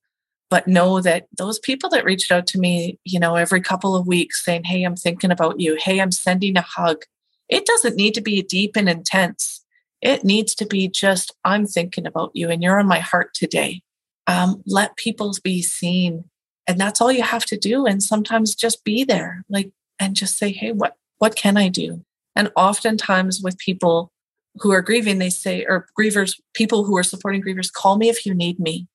but 0.49 0.67
know 0.67 1.01
that 1.01 1.27
those 1.37 1.59
people 1.59 1.89
that 1.89 2.05
reached 2.05 2.31
out 2.31 2.47
to 2.47 2.59
me, 2.59 2.97
you 3.03 3.19
know, 3.19 3.35
every 3.35 3.61
couple 3.61 3.95
of 3.95 4.07
weeks 4.07 4.43
saying, 4.43 4.63
Hey, 4.63 4.83
I'm 4.83 4.95
thinking 4.95 5.31
about 5.31 5.59
you. 5.59 5.77
Hey, 5.79 5.99
I'm 5.99 6.11
sending 6.11 6.57
a 6.57 6.61
hug. 6.61 7.03
It 7.49 7.65
doesn't 7.65 7.95
need 7.95 8.13
to 8.15 8.21
be 8.21 8.41
deep 8.41 8.75
and 8.75 8.89
intense. 8.89 9.63
It 10.01 10.23
needs 10.23 10.55
to 10.55 10.65
be 10.65 10.87
just, 10.87 11.35
I'm 11.43 11.65
thinking 11.65 12.05
about 12.05 12.31
you 12.33 12.49
and 12.49 12.63
you're 12.63 12.79
on 12.79 12.87
my 12.87 12.99
heart 12.99 13.33
today. 13.33 13.81
Um, 14.27 14.63
let 14.65 14.95
people 14.95 15.33
be 15.43 15.61
seen. 15.61 16.25
And 16.67 16.79
that's 16.79 17.01
all 17.01 17.11
you 17.11 17.23
have 17.23 17.45
to 17.45 17.57
do. 17.57 17.85
And 17.85 18.01
sometimes 18.01 18.55
just 18.55 18.83
be 18.83 19.03
there, 19.03 19.43
like, 19.49 19.71
and 19.99 20.15
just 20.15 20.37
say, 20.37 20.51
Hey, 20.51 20.71
what, 20.71 20.95
what 21.17 21.35
can 21.35 21.57
I 21.57 21.67
do? 21.67 22.03
And 22.35 22.51
oftentimes 22.55 23.41
with 23.41 23.57
people 23.57 24.11
who 24.55 24.71
are 24.71 24.81
grieving, 24.81 25.19
they 25.19 25.29
say, 25.29 25.65
or 25.67 25.87
grievers, 25.97 26.39
people 26.53 26.83
who 26.83 26.97
are 26.97 27.03
supporting 27.03 27.41
grievers, 27.41 27.71
call 27.71 27.97
me 27.97 28.09
if 28.09 28.25
you 28.25 28.33
need 28.33 28.59
me. 28.59 28.87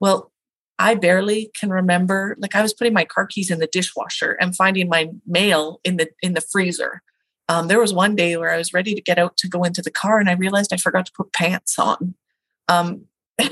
Well, 0.00 0.30
I 0.78 0.94
barely 0.94 1.50
can 1.58 1.70
remember. 1.70 2.36
Like 2.38 2.54
I 2.54 2.62
was 2.62 2.74
putting 2.74 2.92
my 2.92 3.04
car 3.04 3.26
keys 3.26 3.50
in 3.50 3.58
the 3.58 3.66
dishwasher 3.66 4.32
and 4.32 4.54
finding 4.54 4.88
my 4.88 5.10
mail 5.26 5.80
in 5.84 5.96
the 5.96 6.08
in 6.20 6.34
the 6.34 6.42
freezer. 6.42 7.02
Um, 7.48 7.68
there 7.68 7.80
was 7.80 7.94
one 7.94 8.14
day 8.14 8.36
where 8.36 8.52
I 8.52 8.58
was 8.58 8.74
ready 8.74 8.94
to 8.94 9.00
get 9.00 9.18
out 9.18 9.36
to 9.38 9.48
go 9.48 9.62
into 9.62 9.80
the 9.80 9.90
car, 9.90 10.18
and 10.18 10.28
I 10.28 10.34
realized 10.34 10.72
I 10.72 10.76
forgot 10.76 11.06
to 11.06 11.12
put 11.12 11.32
pants 11.32 11.78
on. 11.78 12.14
Um, 12.68 13.06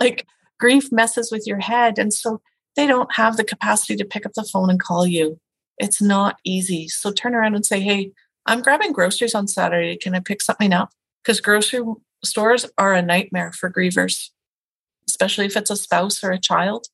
like 0.00 0.26
grief 0.62 0.92
messes 0.92 1.32
with 1.32 1.44
your 1.44 1.58
head. 1.58 1.98
And 1.98 2.12
so 2.12 2.40
they 2.76 2.86
don't 2.86 3.12
have 3.14 3.36
the 3.36 3.42
capacity 3.42 3.96
to 3.96 4.04
pick 4.04 4.24
up 4.24 4.32
the 4.34 4.44
phone 4.44 4.70
and 4.70 4.80
call 4.80 5.06
you. 5.06 5.40
It's 5.82 6.00
not 6.00 6.36
easy. 6.44 6.88
So 6.88 7.10
turn 7.10 7.34
around 7.34 7.56
and 7.56 7.66
say, 7.66 7.80
Hey, 7.80 8.12
I'm 8.46 8.62
grabbing 8.62 8.92
groceries 8.92 9.34
on 9.34 9.48
Saturday. 9.48 9.96
Can 9.96 10.14
I 10.14 10.20
pick 10.20 10.40
something 10.40 10.72
up? 10.72 10.90
Because 11.22 11.40
grocery 11.40 11.84
stores 12.24 12.66
are 12.78 12.94
a 12.94 13.02
nightmare 13.02 13.52
for 13.52 13.70
grievers, 13.70 14.30
especially 15.08 15.46
if 15.46 15.56
it's 15.56 15.70
a 15.70 15.76
spouse 15.76 16.22
or 16.22 16.30
a 16.30 16.40
child. 16.40 16.86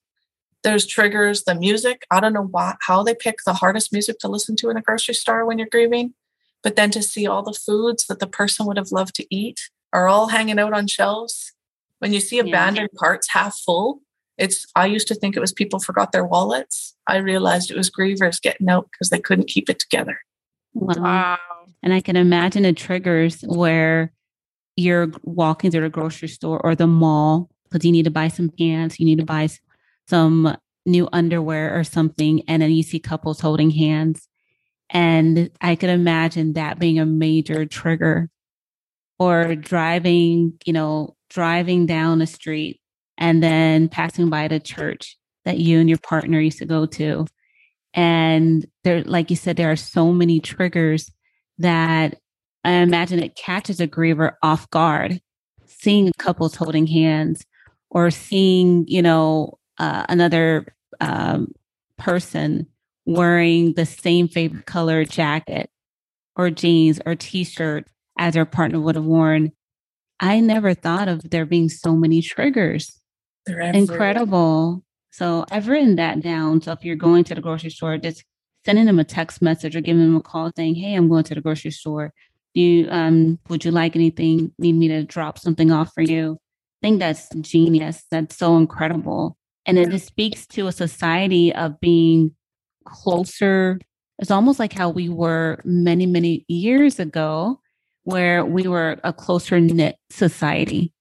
There's 0.65 0.87
triggers, 0.87 1.45
the 1.45 1.55
music. 1.55 2.05
I 2.11 2.21
don't 2.21 2.33
know 2.33 2.49
why, 2.51 2.75
how 2.81 3.03
they 3.03 3.15
pick 3.15 3.37
the 3.47 3.53
hardest 3.53 3.93
music 3.93 4.19
to 4.21 4.29
listen 4.29 4.57
to 4.57 4.71
in 4.71 4.77
a 4.77 4.83
grocery 4.83 5.15
store 5.15 5.47
when 5.47 5.59
you're 5.59 5.69
grieving. 5.71 6.15
But 6.63 6.75
then 6.75 6.91
to 6.91 7.03
see 7.03 7.27
all 7.27 7.43
the 7.43 7.53
foods 7.53 8.07
that 8.07 8.19
the 8.19 8.27
person 8.27 8.67
would 8.67 8.77
have 8.77 8.91
loved 8.91 9.15
to 9.17 9.27
eat 9.31 9.61
are 9.93 10.09
all 10.09 10.29
hanging 10.29 10.59
out 10.59 10.73
on 10.73 10.87
shelves. 10.87 11.53
When 12.01 12.13
you 12.13 12.21
see 12.21 12.39
abandoned 12.39 12.91
yeah. 12.93 12.99
carts 12.99 13.31
half 13.31 13.57
full, 13.59 14.01
it's 14.39 14.67
I 14.77 14.87
used 14.87 15.09
to 15.09 15.15
think 15.15 15.37
it 15.37 15.41
was 15.41 15.53
people 15.53 15.81
forgot 15.81 16.13
their 16.13 16.25
wallets. 16.25 16.95
I 17.07 17.17
realized 17.17 17.71
it 17.71 17.77
was 17.77 17.91
grievers 17.91 18.41
getting 18.41 18.69
out 18.69 18.89
because 18.91 19.11
they 19.11 19.19
couldn't 19.19 19.49
keep 19.49 19.69
it 19.69 19.79
together. 19.79 20.21
Wow. 20.75 20.95
wow. 20.99 21.39
And 21.83 21.93
I 21.93 22.01
can 22.01 22.17
imagine 22.17 22.63
the 22.63 22.73
triggers 22.73 23.43
where 23.43 24.13
you're 24.77 25.11
walking 25.23 25.71
through 25.71 25.83
the 25.83 25.89
grocery 25.91 26.29
store 26.29 26.61
or 26.65 26.75
the 26.75 26.87
mall 26.87 27.51
because 27.65 27.85
you 27.85 27.93
need 27.93 28.05
to 28.05 28.11
buy 28.11 28.29
some 28.29 28.51
pants, 28.51 28.99
you 28.99 29.07
need 29.07 29.19
to 29.19 29.25
buy 29.25 29.49
some 30.09 30.57
new 30.87 31.09
underwear 31.13 31.79
or 31.79 31.85
something, 31.85 32.43
and 32.49 32.63
then 32.63 32.71
you 32.71 32.83
see 32.83 32.99
couples 32.99 33.41
holding 33.41 33.71
hands. 33.71 34.29
And 34.91 35.51
I 35.61 35.75
can 35.75 35.91
imagine 35.91 36.55
that 36.55 36.79
being 36.79 36.99
a 36.99 37.05
major 37.07 37.67
trigger. 37.67 38.31
Or 39.21 39.57
driving, 39.57 40.61
you 40.65 40.73
know, 40.73 41.17
driving 41.29 41.87
down 41.87 42.23
a 42.23 42.27
street 42.27 42.81
and 43.19 43.43
then 43.43 43.89
passing 43.89 44.31
by 44.31 44.49
the 44.49 44.61
church 44.61 45.17
that 45.45 45.59
you 45.59 45.81
and 45.81 45.89
your 45.89 45.99
partner 45.99 46.41
used 46.41 46.59
to 46.59 46.65
go 46.65 46.87
to. 46.87 47.27
And 47.95 48.67
there, 48.85 49.03
like 49.03 49.31
you 49.31 49.37
said, 49.37 49.57
there 49.57 49.71
are 49.71 49.77
so 49.77 50.13
many 50.13 50.41
triggers 50.41 51.11
that 51.59 52.15
I 52.65 52.73
imagine 52.73 53.19
it 53.19 53.37
catches 53.37 53.81
a 53.81 53.89
griever 53.89 54.35
off 54.43 54.71
guard, 54.71 55.21
seeing 55.67 56.13
couples 56.19 56.55
holding 56.55 56.87
hands 56.87 57.45
or 57.91 58.11
seeing, 58.11 58.85
you 58.87 59.03
know, 59.03 59.59
uh, 59.79 60.05
another 60.09 60.75
um, 61.01 61.53
person 61.97 62.67
wearing 63.07 63.73
the 63.75 63.87
same 63.87 64.29
favorite 64.29 64.67
color 64.67 65.05
jacket 65.05 65.71
or 66.37 66.51
jeans 66.51 67.01
or 67.07 67.15
t-shirt 67.17 67.87
as 68.19 68.35
their 68.35 68.45
partner 68.45 68.81
would 68.81 68.97
have 68.97 69.05
worn. 69.05 69.51
I 70.21 70.41
never 70.41 70.75
thought 70.75 71.09
of 71.09 71.31
there 71.31 71.47
being 71.47 71.69
so 71.69 71.97
many 71.97 72.21
triggers. 72.21 73.01
Incredible. 73.49 74.83
So 75.11 75.45
I've 75.51 75.69
written 75.69 75.97
that 75.97 76.21
down. 76.21 76.61
So 76.63 76.73
if 76.73 76.85
you're 76.85 76.97
going 76.97 77.25
to 77.25 77.35
the 77.35 77.41
grocery 77.41 77.71
store, 77.71 77.99
just 77.99 78.25
sending 78.65 78.85
them 78.85 78.99
a 78.99 79.05
text 79.05 79.43
message 79.43 79.75
or 79.75 79.81
giving 79.81 80.03
them 80.03 80.17
a 80.17 80.21
call 80.21 80.53
saying, 80.55 80.75
Hey, 80.75 80.95
I'm 80.95 81.09
going 81.09 81.25
to 81.25 81.35
the 81.35 81.41
grocery 81.41 81.71
store. 81.71 82.13
Do 82.55 82.61
you 82.61 82.89
um 82.91 83.39
would 83.49 83.65
you 83.65 83.71
like 83.71 83.97
anything? 83.97 84.53
Need 84.59 84.75
me 84.75 84.89
to 84.89 85.05
drop 85.05 85.39
something 85.39 85.71
off 85.71 85.93
for 85.93 86.03
you? 86.03 86.39
I 86.83 86.87
think 86.87 87.01
that's 87.01 87.29
genius. 87.41 88.05
That's 88.11 88.37
so 88.37 88.57
incredible. 88.57 89.37
And 89.67 89.79
it 89.79 89.91
just 89.91 90.07
speaks 90.07 90.47
to 90.49 90.67
a 90.67 90.73
society 90.73 91.53
of 91.55 91.79
being 91.81 92.35
closer. 92.85 93.79
It's 94.19 94.31
almost 94.31 94.59
like 94.59 94.73
how 94.73 94.89
we 94.89 95.09
were 95.09 95.61
many, 95.65 96.07
many 96.07 96.45
years 96.49 96.99
ago, 96.99 97.61
where 98.05 98.45
we 98.45 98.67
were 98.67 98.99
a 99.05 99.13
closer 99.13 99.61
knit 99.61 99.97
society 100.11 100.93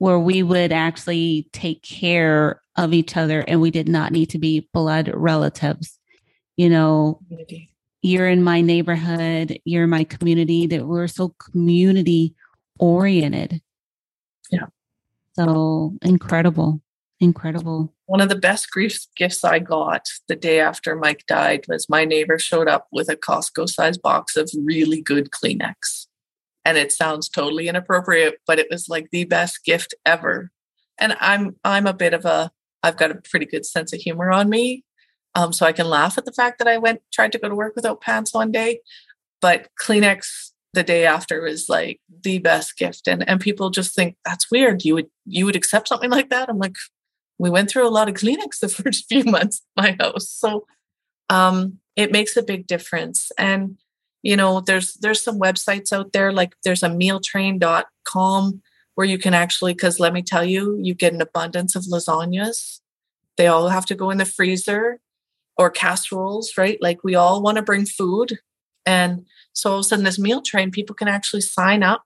where 0.00 0.18
we 0.18 0.42
would 0.42 0.72
actually 0.72 1.46
take 1.52 1.82
care 1.82 2.62
of 2.76 2.94
each 2.94 3.18
other 3.18 3.44
and 3.46 3.60
we 3.60 3.70
did 3.70 3.86
not 3.86 4.12
need 4.12 4.30
to 4.30 4.38
be 4.38 4.66
blood 4.72 5.10
relatives. 5.12 5.98
You 6.56 6.70
know, 6.70 7.20
community. 7.28 7.70
you're 8.00 8.26
in 8.26 8.42
my 8.42 8.62
neighborhood, 8.62 9.58
you're 9.66 9.84
in 9.84 9.90
my 9.90 10.04
community, 10.04 10.66
that 10.68 10.86
we're 10.86 11.06
so 11.06 11.34
community 11.52 12.34
oriented. 12.78 13.60
Yeah. 14.50 14.68
So 15.34 15.98
incredible. 16.00 16.80
Incredible. 17.20 17.92
One 18.06 18.22
of 18.22 18.30
the 18.30 18.36
best 18.36 18.70
grief 18.70 19.04
gifts 19.16 19.44
I 19.44 19.58
got 19.58 20.06
the 20.28 20.36
day 20.36 20.60
after 20.60 20.96
Mike 20.96 21.26
died 21.26 21.66
was 21.68 21.90
my 21.90 22.06
neighbor 22.06 22.38
showed 22.38 22.68
up 22.68 22.88
with 22.90 23.10
a 23.10 23.16
Costco 23.16 23.68
sized 23.68 24.00
box 24.00 24.34
of 24.34 24.50
really 24.64 25.02
good 25.02 25.30
Kleenex 25.30 25.99
and 26.70 26.78
it 26.78 26.92
sounds 26.92 27.28
totally 27.28 27.68
inappropriate 27.68 28.38
but 28.46 28.58
it 28.58 28.68
was 28.70 28.88
like 28.88 29.08
the 29.10 29.24
best 29.24 29.64
gift 29.64 29.94
ever. 30.06 30.50
And 30.98 31.16
i'm 31.20 31.56
i'm 31.64 31.86
a 31.86 31.94
bit 31.94 32.14
of 32.14 32.24
a 32.24 32.50
i've 32.82 32.96
got 32.96 33.10
a 33.10 33.22
pretty 33.30 33.46
good 33.46 33.66
sense 33.66 33.92
of 33.92 34.00
humor 34.00 34.30
on 34.30 34.48
me 34.48 34.84
um, 35.34 35.52
so 35.52 35.66
i 35.66 35.72
can 35.72 35.88
laugh 35.88 36.18
at 36.18 36.24
the 36.24 36.32
fact 36.32 36.58
that 36.58 36.68
i 36.68 36.78
went 36.78 37.00
tried 37.12 37.32
to 37.32 37.38
go 37.38 37.48
to 37.48 37.54
work 37.54 37.74
without 37.74 38.00
pants 38.00 38.34
one 38.34 38.52
day 38.52 38.80
but 39.40 39.68
kleenex 39.80 40.50
the 40.72 40.82
day 40.82 41.04
after 41.04 41.42
was 41.42 41.68
like 41.68 42.00
the 42.22 42.38
best 42.38 42.76
gift 42.76 43.08
and 43.08 43.28
and 43.28 43.40
people 43.40 43.70
just 43.70 43.94
think 43.94 44.16
that's 44.24 44.50
weird. 44.50 44.84
You 44.84 44.94
would 44.94 45.08
you 45.26 45.44
would 45.44 45.56
accept 45.56 45.88
something 45.88 46.10
like 46.10 46.30
that? 46.30 46.48
I'm 46.48 46.58
like 46.58 46.76
we 47.38 47.50
went 47.50 47.70
through 47.70 47.86
a 47.86 47.90
lot 47.90 48.08
of 48.08 48.14
kleenex 48.14 48.60
the 48.60 48.68
first 48.82 49.06
few 49.08 49.24
months 49.24 49.62
in 49.76 49.82
my 49.82 49.96
house. 49.98 50.28
So 50.28 50.66
um 51.28 51.78
it 51.96 52.12
makes 52.12 52.36
a 52.36 52.42
big 52.42 52.66
difference 52.66 53.32
and 53.36 53.76
you 54.22 54.36
know 54.36 54.60
there's 54.60 54.94
there's 54.94 55.22
some 55.22 55.40
websites 55.40 55.92
out 55.92 56.12
there 56.12 56.32
like 56.32 56.54
there's 56.64 56.82
a 56.82 56.88
mealtrain.com 56.88 58.62
where 58.94 59.06
you 59.06 59.18
can 59.18 59.34
actually 59.34 59.72
because 59.72 60.00
let 60.00 60.12
me 60.12 60.22
tell 60.22 60.44
you 60.44 60.78
you 60.80 60.94
get 60.94 61.14
an 61.14 61.22
abundance 61.22 61.74
of 61.74 61.84
lasagnas. 61.84 62.80
They 63.36 63.46
all 63.46 63.68
have 63.68 63.86
to 63.86 63.94
go 63.94 64.10
in 64.10 64.18
the 64.18 64.24
freezer 64.24 65.00
or 65.56 65.70
casseroles 65.70 66.52
right? 66.56 66.78
Like 66.80 67.02
we 67.02 67.14
all 67.14 67.42
want 67.42 67.56
to 67.56 67.62
bring 67.62 67.86
food. 67.86 68.38
And 68.86 69.26
so 69.52 69.70
all 69.70 69.76
of 69.78 69.80
a 69.80 69.84
sudden 69.84 70.04
this 70.04 70.18
meal 70.18 70.42
train 70.42 70.70
people 70.70 70.94
can 70.94 71.08
actually 71.08 71.42
sign 71.42 71.82
up 71.82 72.02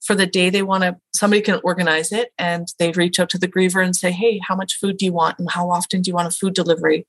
for 0.00 0.14
the 0.14 0.26
day 0.26 0.48
they 0.48 0.62
want 0.62 0.82
to 0.82 0.96
somebody 1.14 1.42
can 1.42 1.60
organize 1.62 2.10
it 2.10 2.32
and 2.38 2.68
they 2.78 2.90
reach 2.92 3.20
out 3.20 3.28
to 3.30 3.38
the 3.38 3.48
griever 3.48 3.84
and 3.84 3.94
say 3.94 4.10
hey 4.10 4.40
how 4.48 4.56
much 4.56 4.78
food 4.78 4.96
do 4.96 5.04
you 5.04 5.12
want 5.12 5.38
and 5.38 5.50
how 5.50 5.70
often 5.70 6.00
do 6.00 6.10
you 6.10 6.14
want 6.14 6.28
a 6.28 6.30
food 6.30 6.54
delivery? 6.54 7.06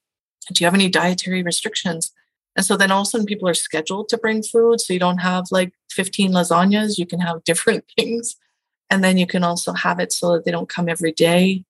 Do 0.51 0.61
you 0.61 0.65
have 0.65 0.73
any 0.73 0.89
dietary 0.89 1.43
restrictions 1.43 2.11
and 2.55 2.65
so 2.65 2.75
then 2.75 2.91
all 2.91 3.01
of 3.01 3.07
a 3.07 3.09
sudden 3.09 3.25
people 3.25 3.47
are 3.47 3.53
scheduled 3.53 4.09
to 4.09 4.17
bring 4.17 4.43
food. 4.43 4.81
So 4.81 4.93
you 4.93 4.99
don't 4.99 5.19
have 5.19 5.45
like 5.51 5.73
15 5.91 6.31
lasagnas, 6.31 6.97
you 6.97 7.05
can 7.05 7.19
have 7.19 7.43
different 7.45 7.85
things. 7.97 8.35
And 8.89 9.03
then 9.03 9.17
you 9.17 9.25
can 9.25 9.43
also 9.43 9.73
have 9.73 9.99
it 9.99 10.11
so 10.11 10.33
that 10.33 10.43
they 10.43 10.51
don't 10.51 10.67
come 10.67 10.89
every 10.89 11.13
day. 11.13 11.63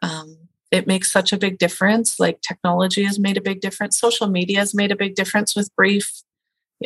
Um, 0.00 0.38
it 0.70 0.86
makes 0.86 1.12
such 1.12 1.32
a 1.32 1.36
big 1.36 1.58
difference. 1.58 2.18
Like 2.18 2.40
technology 2.40 3.02
has 3.04 3.18
made 3.18 3.36
a 3.36 3.42
big 3.42 3.60
difference. 3.60 4.00
Social 4.00 4.26
media 4.26 4.58
has 4.58 4.74
made 4.74 4.90
a 4.90 4.96
big 4.96 5.14
difference 5.14 5.54
with 5.54 5.74
grief. 5.76 6.22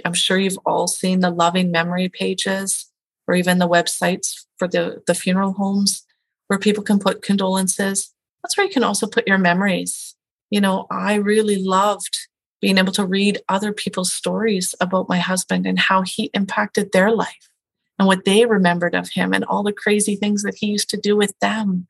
I'm 0.05 0.13
sure 0.13 0.39
you've 0.39 0.59
all 0.67 0.89
seen 0.89 1.21
the 1.21 1.31
loving 1.31 1.71
memory 1.71 2.09
pages 2.09 2.91
or 3.29 3.35
even 3.37 3.59
the 3.59 3.69
websites 3.69 4.45
for 4.59 4.67
the, 4.67 5.03
the 5.07 5.15
funeral 5.15 5.53
homes 5.53 6.05
where 6.49 6.59
people 6.59 6.83
can 6.83 6.99
put 6.99 7.23
condolences. 7.23 8.13
That's 8.43 8.57
where 8.57 8.67
you 8.67 8.73
can 8.73 8.85
also 8.85 9.07
put 9.07 9.29
your 9.29 9.39
memories. 9.39 10.17
You 10.51 10.61
know, 10.61 10.87
I 10.91 11.15
really 11.15 11.63
loved 11.63 12.27
being 12.67 12.79
able 12.79 12.93
to 12.93 13.07
read 13.07 13.41
other 13.49 13.73
people's 13.73 14.13
stories 14.13 14.75
about 14.81 15.09
my 15.09 15.19
husband 15.19 15.67
and 15.67 15.79
how 15.79 16.03
he 16.03 16.33
impacted 16.35 16.91
their 16.91 17.15
life 17.15 17.49
and 17.97 18.09
what 18.09 18.25
they 18.25 18.45
remembered 18.45 18.93
of 18.93 19.09
him 19.09 19.33
and 19.33 19.45
all 19.45 19.63
the 19.63 19.73
crazy 19.73 20.17
things 20.17 20.43
that 20.43 20.57
he 20.57 20.67
used 20.67 20.91
to 20.91 20.97
do 20.97 21.17
with 21.17 21.33
them. 21.41 21.87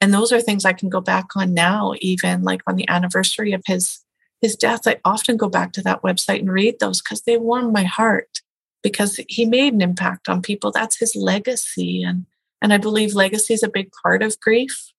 And 0.00 0.14
those 0.14 0.32
are 0.32 0.40
things 0.40 0.64
I 0.64 0.72
can 0.72 0.88
go 0.88 1.02
back 1.02 1.36
on 1.36 1.52
now, 1.52 1.92
even 2.00 2.42
like 2.42 2.62
on 2.66 2.76
the 2.76 2.88
anniversary 2.88 3.52
of 3.52 3.64
his 3.66 4.02
his 4.40 4.56
death. 4.56 4.88
I 4.88 4.96
often 5.04 5.36
go 5.36 5.50
back 5.50 5.72
to 5.72 5.82
that 5.82 6.00
website 6.00 6.38
and 6.38 6.50
read 6.50 6.80
those 6.80 7.02
because 7.02 7.20
they 7.24 7.36
warm 7.36 7.70
my 7.70 7.84
heart 7.84 8.40
because 8.82 9.20
he 9.28 9.44
made 9.44 9.74
an 9.74 9.82
impact 9.82 10.30
on 10.30 10.40
people. 10.40 10.72
That's 10.72 10.98
his 10.98 11.14
legacy. 11.14 12.02
And 12.02 12.24
and 12.62 12.72
I 12.72 12.78
believe 12.78 13.12
legacy 13.12 13.52
is 13.52 13.62
a 13.62 13.68
big 13.68 13.90
part 14.02 14.22
of 14.22 14.40
grief. 14.40 14.90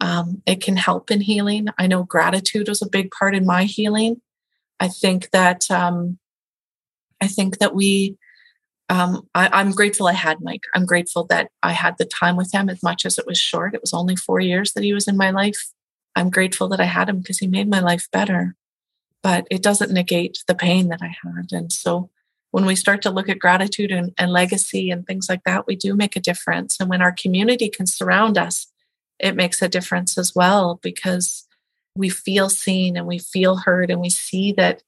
Um, 0.00 0.40
it 0.46 0.62
can 0.62 0.78
help 0.78 1.10
in 1.10 1.20
healing. 1.20 1.68
I 1.78 1.88
know 1.88 2.04
gratitude 2.04 2.68
was 2.68 2.80
a 2.80 2.88
big 2.88 3.10
part 3.10 3.34
in 3.34 3.44
my 3.44 3.64
healing. 3.64 4.22
I 4.82 4.88
think 4.88 5.30
that 5.30 5.70
um, 5.70 6.18
I 7.20 7.28
think 7.28 7.58
that 7.58 7.74
we. 7.74 8.18
Um, 8.88 9.26
I, 9.34 9.60
am 9.60 9.70
grateful 9.70 10.08
I 10.08 10.12
had 10.12 10.42
Mike. 10.42 10.64
I'm 10.74 10.84
grateful 10.84 11.24
that 11.28 11.50
I 11.62 11.72
had 11.72 11.94
the 11.96 12.04
time 12.04 12.36
with 12.36 12.52
him 12.52 12.68
as 12.68 12.82
much 12.82 13.06
as 13.06 13.16
it 13.16 13.26
was 13.26 13.38
short. 13.38 13.74
It 13.74 13.80
was 13.80 13.94
only 13.94 14.16
four 14.16 14.40
years 14.40 14.72
that 14.72 14.84
he 14.84 14.92
was 14.92 15.08
in 15.08 15.16
my 15.16 15.30
life. 15.30 15.70
I'm 16.14 16.28
grateful 16.28 16.68
that 16.68 16.80
I 16.80 16.84
had 16.84 17.08
him 17.08 17.20
because 17.20 17.38
he 17.38 17.46
made 17.46 17.70
my 17.70 17.80
life 17.80 18.06
better. 18.12 18.54
But 19.22 19.46
it 19.50 19.62
doesn't 19.62 19.92
negate 19.92 20.42
the 20.46 20.54
pain 20.54 20.88
that 20.88 21.00
I 21.00 21.14
had. 21.24 21.52
And 21.52 21.72
so 21.72 22.10
when 22.50 22.66
we 22.66 22.76
start 22.76 23.00
to 23.02 23.10
look 23.10 23.30
at 23.30 23.38
gratitude 23.38 23.92
and, 23.92 24.12
and 24.18 24.30
legacy 24.30 24.90
and 24.90 25.06
things 25.06 25.26
like 25.28 25.44
that, 25.44 25.66
we 25.66 25.76
do 25.76 25.94
make 25.94 26.16
a 26.16 26.20
difference. 26.20 26.76
And 26.78 26.90
when 26.90 27.00
our 27.00 27.12
community 27.12 27.70
can 27.70 27.86
surround 27.86 28.36
us, 28.36 28.66
it 29.18 29.36
makes 29.36 29.62
a 29.62 29.68
difference 29.68 30.18
as 30.18 30.34
well 30.34 30.80
because 30.82 31.46
we 31.96 32.08
feel 32.08 32.48
seen 32.48 32.96
and 32.96 33.06
we 33.06 33.18
feel 33.18 33.56
heard 33.56 33.90
and 33.90 34.00
we 34.00 34.10
see 34.10 34.52
that 34.52 34.82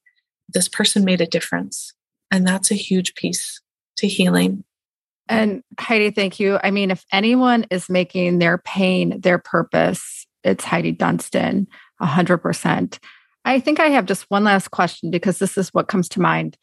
this 0.49 0.67
person 0.67 1.05
made 1.05 1.21
a 1.21 1.27
difference. 1.27 1.93
And 2.31 2.47
that's 2.47 2.71
a 2.71 2.75
huge 2.75 3.15
piece 3.15 3.61
to 3.97 4.07
healing. 4.07 4.63
And 5.27 5.63
Heidi, 5.79 6.11
thank 6.11 6.39
you. 6.39 6.59
I 6.63 6.71
mean, 6.71 6.91
if 6.91 7.03
anyone 7.11 7.65
is 7.71 7.89
making 7.89 8.39
their 8.39 8.57
pain 8.59 9.19
their 9.21 9.39
purpose, 9.39 10.27
it's 10.43 10.63
Heidi 10.63 10.91
Dunstan, 10.91 11.67
100%. 12.01 12.99
I 13.43 13.59
think 13.59 13.79
I 13.79 13.87
have 13.87 14.05
just 14.05 14.29
one 14.29 14.43
last 14.43 14.71
question 14.71 15.11
because 15.11 15.39
this 15.39 15.57
is 15.57 15.73
what 15.73 15.87
comes 15.87 16.09
to 16.09 16.21
mind. 16.21 16.57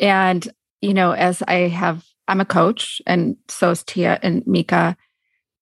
And, 0.00 0.46
you 0.80 0.94
know, 0.94 1.12
as 1.12 1.42
I 1.42 1.68
have, 1.68 2.04
I'm 2.26 2.40
a 2.40 2.44
coach 2.44 3.00
and 3.06 3.36
so 3.48 3.70
is 3.70 3.82
Tia 3.84 4.18
and 4.22 4.46
Mika. 4.46 4.96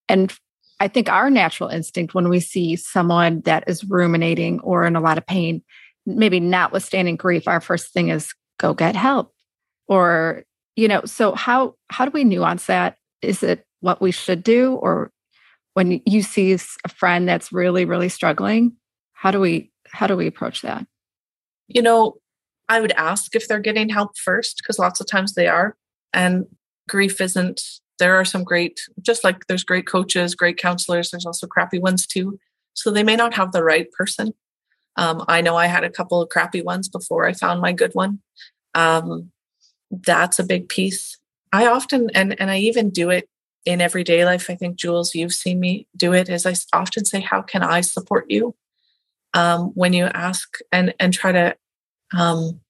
And 0.08 0.34
I 0.80 0.88
think 0.88 1.08
our 1.08 1.30
natural 1.30 1.68
instinct 1.70 2.14
when 2.14 2.28
we 2.28 2.40
see 2.40 2.76
someone 2.76 3.40
that 3.42 3.64
is 3.66 3.84
ruminating 3.84 4.60
or 4.60 4.84
in 4.84 4.96
a 4.96 5.00
lot 5.00 5.18
of 5.18 5.26
pain, 5.26 5.62
maybe 6.04 6.38
notwithstanding 6.40 7.16
grief, 7.16 7.48
our 7.48 7.60
first 7.60 7.92
thing 7.92 8.08
is 8.08 8.34
go 8.58 8.74
get 8.74 8.94
help. 8.94 9.32
Or, 9.88 10.44
you 10.74 10.88
know, 10.88 11.02
so 11.04 11.34
how 11.34 11.74
how 11.88 12.04
do 12.04 12.10
we 12.10 12.24
nuance 12.24 12.66
that? 12.66 12.96
Is 13.22 13.42
it 13.42 13.64
what 13.80 14.00
we 14.00 14.10
should 14.10 14.42
do? 14.42 14.74
Or 14.74 15.10
when 15.74 16.02
you 16.04 16.22
see 16.22 16.52
a 16.52 16.88
friend 16.88 17.28
that's 17.28 17.52
really, 17.52 17.84
really 17.84 18.08
struggling, 18.08 18.72
how 19.12 19.30
do 19.30 19.40
we 19.40 19.70
how 19.88 20.06
do 20.06 20.16
we 20.16 20.26
approach 20.26 20.62
that? 20.62 20.86
You 21.68 21.82
know, 21.82 22.16
I 22.68 22.80
would 22.80 22.92
ask 22.92 23.34
if 23.34 23.48
they're 23.48 23.60
getting 23.60 23.88
help 23.88 24.18
first, 24.18 24.58
because 24.58 24.78
lots 24.78 25.00
of 25.00 25.06
times 25.06 25.34
they 25.34 25.46
are. 25.46 25.76
And 26.12 26.46
grief 26.88 27.20
isn't 27.20 27.62
there 27.98 28.16
are 28.16 28.24
some 28.24 28.44
great, 28.44 28.80
just 29.02 29.24
like 29.24 29.46
there's 29.46 29.64
great 29.64 29.86
coaches, 29.86 30.34
great 30.34 30.58
counselors, 30.58 31.10
there's 31.10 31.26
also 31.26 31.46
crappy 31.46 31.78
ones 31.78 32.06
too. 32.06 32.38
So 32.74 32.90
they 32.90 33.02
may 33.02 33.16
not 33.16 33.34
have 33.34 33.52
the 33.52 33.64
right 33.64 33.90
person. 33.92 34.34
Um, 34.96 35.24
I 35.28 35.40
know 35.40 35.56
I 35.56 35.66
had 35.66 35.84
a 35.84 35.90
couple 35.90 36.20
of 36.22 36.28
crappy 36.28 36.62
ones 36.62 36.88
before 36.88 37.26
I 37.26 37.32
found 37.32 37.60
my 37.60 37.72
good 37.72 37.94
one. 37.94 38.20
Um, 38.74 39.30
that's 39.90 40.38
a 40.38 40.44
big 40.44 40.68
piece. 40.68 41.18
I 41.52 41.66
often, 41.66 42.10
and, 42.14 42.38
and 42.40 42.50
I 42.50 42.58
even 42.58 42.90
do 42.90 43.10
it 43.10 43.28
in 43.64 43.80
everyday 43.80 44.24
life. 44.24 44.48
I 44.50 44.54
think, 44.54 44.76
Jules, 44.76 45.14
you've 45.14 45.32
seen 45.32 45.60
me 45.60 45.86
do 45.96 46.12
it, 46.12 46.28
is 46.28 46.46
I 46.46 46.54
often 46.72 47.04
say, 47.04 47.20
How 47.20 47.42
can 47.42 47.62
I 47.62 47.80
support 47.80 48.26
you? 48.28 48.54
Um, 49.34 49.72
when 49.74 49.92
you 49.92 50.06
ask 50.06 50.58
and, 50.72 50.94
and 50.98 51.12
try 51.12 51.32
to 51.32 51.56
um, 52.16 52.60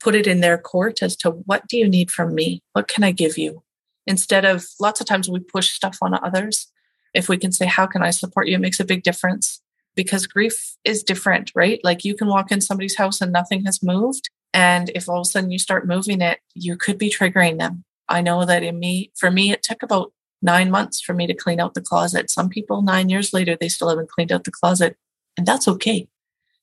put 0.00 0.14
it 0.14 0.26
in 0.26 0.40
their 0.40 0.58
court 0.58 1.02
as 1.02 1.16
to 1.16 1.30
what 1.30 1.66
do 1.68 1.76
you 1.76 1.88
need 1.88 2.10
from 2.10 2.34
me? 2.34 2.62
What 2.72 2.88
can 2.88 3.04
I 3.04 3.12
give 3.12 3.38
you? 3.38 3.62
Instead 4.08 4.46
of 4.46 4.66
lots 4.80 5.00
of 5.00 5.06
times 5.06 5.28
we 5.28 5.38
push 5.38 5.68
stuff 5.68 5.98
on 6.00 6.14
others. 6.14 6.66
If 7.14 7.28
we 7.28 7.36
can 7.36 7.52
say, 7.52 7.66
How 7.66 7.86
can 7.86 8.02
I 8.02 8.10
support 8.10 8.48
you? 8.48 8.56
It 8.56 8.60
makes 8.60 8.80
a 8.80 8.84
big 8.84 9.02
difference 9.02 9.60
because 9.94 10.26
grief 10.26 10.76
is 10.84 11.02
different, 11.02 11.52
right? 11.54 11.80
Like 11.84 12.04
you 12.04 12.14
can 12.14 12.28
walk 12.28 12.50
in 12.50 12.60
somebody's 12.60 12.96
house 12.96 13.20
and 13.20 13.32
nothing 13.32 13.64
has 13.66 13.82
moved. 13.82 14.30
And 14.54 14.90
if 14.94 15.08
all 15.08 15.20
of 15.20 15.26
a 15.26 15.30
sudden 15.30 15.50
you 15.50 15.58
start 15.58 15.86
moving 15.86 16.22
it, 16.22 16.40
you 16.54 16.76
could 16.76 16.98
be 16.98 17.10
triggering 17.10 17.58
them. 17.58 17.84
I 18.08 18.22
know 18.22 18.44
that 18.46 18.62
in 18.62 18.78
me, 18.78 19.12
for 19.16 19.30
me, 19.30 19.52
it 19.52 19.62
took 19.62 19.82
about 19.82 20.12
nine 20.40 20.70
months 20.70 21.00
for 21.00 21.12
me 21.12 21.26
to 21.26 21.34
clean 21.34 21.60
out 21.60 21.74
the 21.74 21.82
closet. 21.82 22.30
Some 22.30 22.48
people, 22.48 22.80
nine 22.80 23.10
years 23.10 23.34
later, 23.34 23.56
they 23.56 23.68
still 23.68 23.90
haven't 23.90 24.08
cleaned 24.08 24.32
out 24.32 24.44
the 24.44 24.50
closet, 24.50 24.96
and 25.36 25.46
that's 25.46 25.68
okay. 25.68 26.08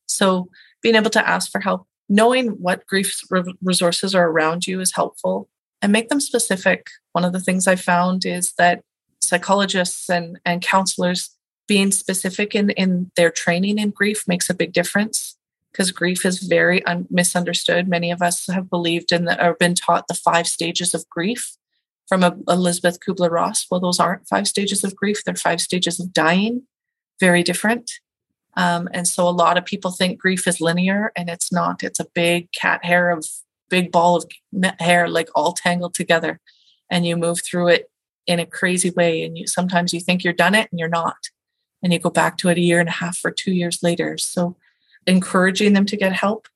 So, 0.08 0.50
being 0.82 0.96
able 0.96 1.12
to 1.12 1.28
ask 1.28 1.52
for 1.52 1.62
help, 1.62 1.86
knowing 2.10 2.50
what 2.52 2.88
grief 2.88 3.20
resources 3.62 4.16
are 4.16 4.28
around 4.28 4.66
you 4.66 4.80
is 4.80 4.96
helpful 4.96 5.50
and 5.86 5.92
make 5.92 6.10
them 6.10 6.20
specific. 6.20 6.88
One 7.12 7.24
of 7.24 7.32
the 7.32 7.40
things 7.40 7.68
I 7.68 7.76
found 7.76 8.26
is 8.26 8.54
that 8.58 8.82
psychologists 9.20 10.10
and, 10.10 10.40
and 10.44 10.60
counselors 10.60 11.30
being 11.68 11.92
specific 11.92 12.56
in, 12.56 12.72
in 12.72 13.12
their 13.16 13.30
training 13.30 13.78
in 13.78 13.92
grief 13.92 14.24
makes 14.28 14.50
a 14.50 14.56
big 14.56 14.74
difference 14.74 15.38
because 15.72 15.92
grief 15.92 16.26
is 16.26 16.40
very 16.40 16.84
un- 16.88 17.06
misunderstood. 17.12 17.88
Many 17.88 18.10
of 18.10 18.24
us 18.24 18.48
have 18.48 18.68
believed 18.68 19.12
in 19.12 19.26
the, 19.26 19.46
or 19.46 19.54
been 19.54 19.76
taught 19.76 20.08
the 20.08 20.16
five 20.16 20.48
stages 20.48 20.96
of 20.96 21.08
grief 21.08 21.52
from 22.08 22.24
a, 22.24 22.36
Elisabeth 22.48 23.00
Kubler 23.00 23.30
Ross. 23.30 23.68
Well, 23.70 23.80
those 23.80 24.00
aren't 24.00 24.28
five 24.28 24.48
stages 24.48 24.84
of 24.84 24.96
grief, 24.96 25.24
they're 25.24 25.36
five 25.36 25.62
stages 25.62 26.00
of 26.00 26.14
dying, 26.14 26.64
very 27.20 27.44
different. 27.44 27.92
Um, 28.58 28.90
and 28.92 29.08
so 29.08 29.30
a 29.30 29.30
lot 29.30 29.56
of 29.56 29.66
people 29.66 29.92
think 29.92 30.20
grief 30.20 30.48
is 30.48 30.60
linear, 30.60 31.12
and 31.16 31.30
it's 31.30 31.52
not. 31.52 31.84
It's 31.84 32.00
a 32.00 32.08
big 32.16 32.52
cat 32.54 32.84
hair 32.84 33.12
of 33.12 33.24
big 33.70 33.92
ball 33.92 34.16
of 34.16 34.26
hair 34.80 35.08
like 35.08 35.30
all 35.36 35.54
tangled 35.54 35.94
together 35.94 36.40
and 36.90 37.06
you 37.06 37.16
move 37.16 37.42
through 37.44 37.68
it 37.68 37.90
in 38.28 38.40
a 38.40 38.46
crazy 38.46 38.90
way 38.92 39.24
and 39.24 39.38
you 39.38 39.48
sometimes 39.48 39.94
you 39.94 40.00
think 40.00 40.24
you're 40.24 40.34
done 40.34 40.56
it 40.56 40.68
and 40.72 40.80
you're 40.80 40.90
not 40.90 41.18
and 41.86 41.94
you 41.94 42.00
go 42.00 42.10
back 42.10 42.38
to 42.38 42.50
it 42.50 42.58
a 42.58 42.62
year 42.62 42.80
and 42.80 42.90
a 42.90 42.94
half 42.94 43.20
or 43.24 43.30
two 43.30 43.52
years 43.52 43.84
later. 43.84 44.18
So 44.18 44.56
encouraging 45.06 45.74
them 45.74 45.86
to 45.86 45.96
get 45.96 46.14
help. 46.14 46.48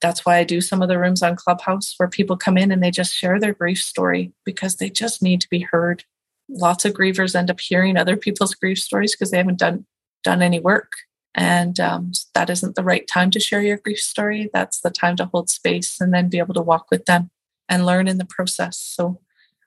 That's 0.00 0.24
why 0.24 0.36
i 0.36 0.44
do 0.44 0.60
some 0.60 0.80
of 0.80 0.88
the 0.88 0.98
rooms 0.98 1.22
on 1.22 1.34
clubhouse 1.34 1.94
where 1.96 2.08
people 2.08 2.36
come 2.36 2.56
in 2.56 2.70
and 2.70 2.82
they 2.82 2.92
just 2.92 3.14
share 3.14 3.40
their 3.40 3.52
grief 3.52 3.78
story 3.78 4.32
because 4.44 4.76
they 4.76 4.90
just 4.90 5.22
need 5.22 5.40
to 5.40 5.48
be 5.48 5.60
heard. 5.60 6.04
Lots 6.48 6.84
of 6.84 6.92
grievers 6.92 7.34
end 7.34 7.50
up 7.50 7.58
hearing 7.58 7.96
other 7.96 8.16
people's 8.16 8.54
grief 8.54 8.78
stories 8.78 9.12
because 9.12 9.32
they 9.32 9.38
haven't 9.38 9.58
done 9.58 9.86
done 10.22 10.40
any 10.40 10.60
work 10.60 10.92
and 11.34 11.80
um, 11.80 12.12
that 12.34 12.48
isn't 12.48 12.76
the 12.76 12.84
right 12.84 13.06
time 13.08 13.30
to 13.32 13.40
share 13.40 13.60
your 13.60 13.78
grief 13.78 13.98
story. 13.98 14.50
That's 14.52 14.80
the 14.80 14.90
time 14.90 15.16
to 15.16 15.26
hold 15.26 15.50
space 15.50 16.00
and 16.00 16.14
then 16.14 16.28
be 16.28 16.38
able 16.38 16.54
to 16.54 16.62
walk 16.62 16.86
with 16.90 17.06
them 17.06 17.30
and 17.68 17.86
learn 17.86 18.06
in 18.06 18.18
the 18.18 18.24
process. 18.24 18.78
So 18.78 19.20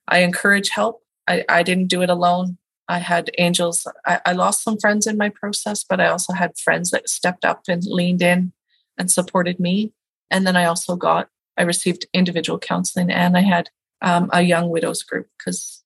I 0.07 0.19
encourage 0.19 0.69
help. 0.69 1.03
I, 1.27 1.43
I 1.49 1.63
didn't 1.63 1.87
do 1.87 2.01
it 2.01 2.09
alone. 2.09 2.57
I 2.87 2.99
had 2.99 3.31
angels. 3.37 3.85
I, 4.05 4.21
I 4.25 4.31
lost 4.31 4.63
some 4.63 4.79
friends 4.79 5.07
in 5.07 5.17
my 5.17 5.29
process, 5.29 5.83
but 5.83 5.99
I 5.99 6.07
also 6.07 6.31
had 6.31 6.57
friends 6.57 6.91
that 6.91 7.09
stepped 7.09 7.43
up 7.43 7.63
and 7.67 7.83
leaned 7.85 8.21
in 8.21 8.53
and 8.97 9.11
supported 9.11 9.59
me. 9.59 9.91
And 10.31 10.47
then 10.47 10.55
I 10.55 10.65
also 10.65 10.95
got, 10.95 11.27
I 11.57 11.63
received 11.63 12.05
individual 12.13 12.59
counseling 12.59 13.11
and 13.11 13.35
I 13.35 13.41
had 13.41 13.69
um, 14.01 14.29
a 14.31 14.41
young 14.41 14.69
widows 14.69 15.03
group 15.03 15.27
because 15.37 15.83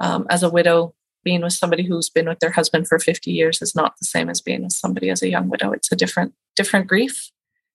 um, 0.00 0.26
as 0.30 0.42
a 0.42 0.50
widow, 0.50 0.94
being 1.28 1.42
with 1.42 1.52
somebody 1.52 1.82
who's 1.82 2.08
been 2.08 2.26
with 2.26 2.38
their 2.38 2.52
husband 2.52 2.88
for 2.88 2.98
50 2.98 3.30
years 3.30 3.60
is 3.60 3.74
not 3.74 3.98
the 3.98 4.06
same 4.06 4.30
as 4.30 4.40
being 4.40 4.62
with 4.62 4.72
somebody 4.72 5.10
as 5.10 5.20
a 5.20 5.28
young 5.28 5.50
widow. 5.50 5.72
It's 5.72 5.92
a 5.92 5.96
different, 5.96 6.32
different 6.56 6.86
grief 6.86 7.30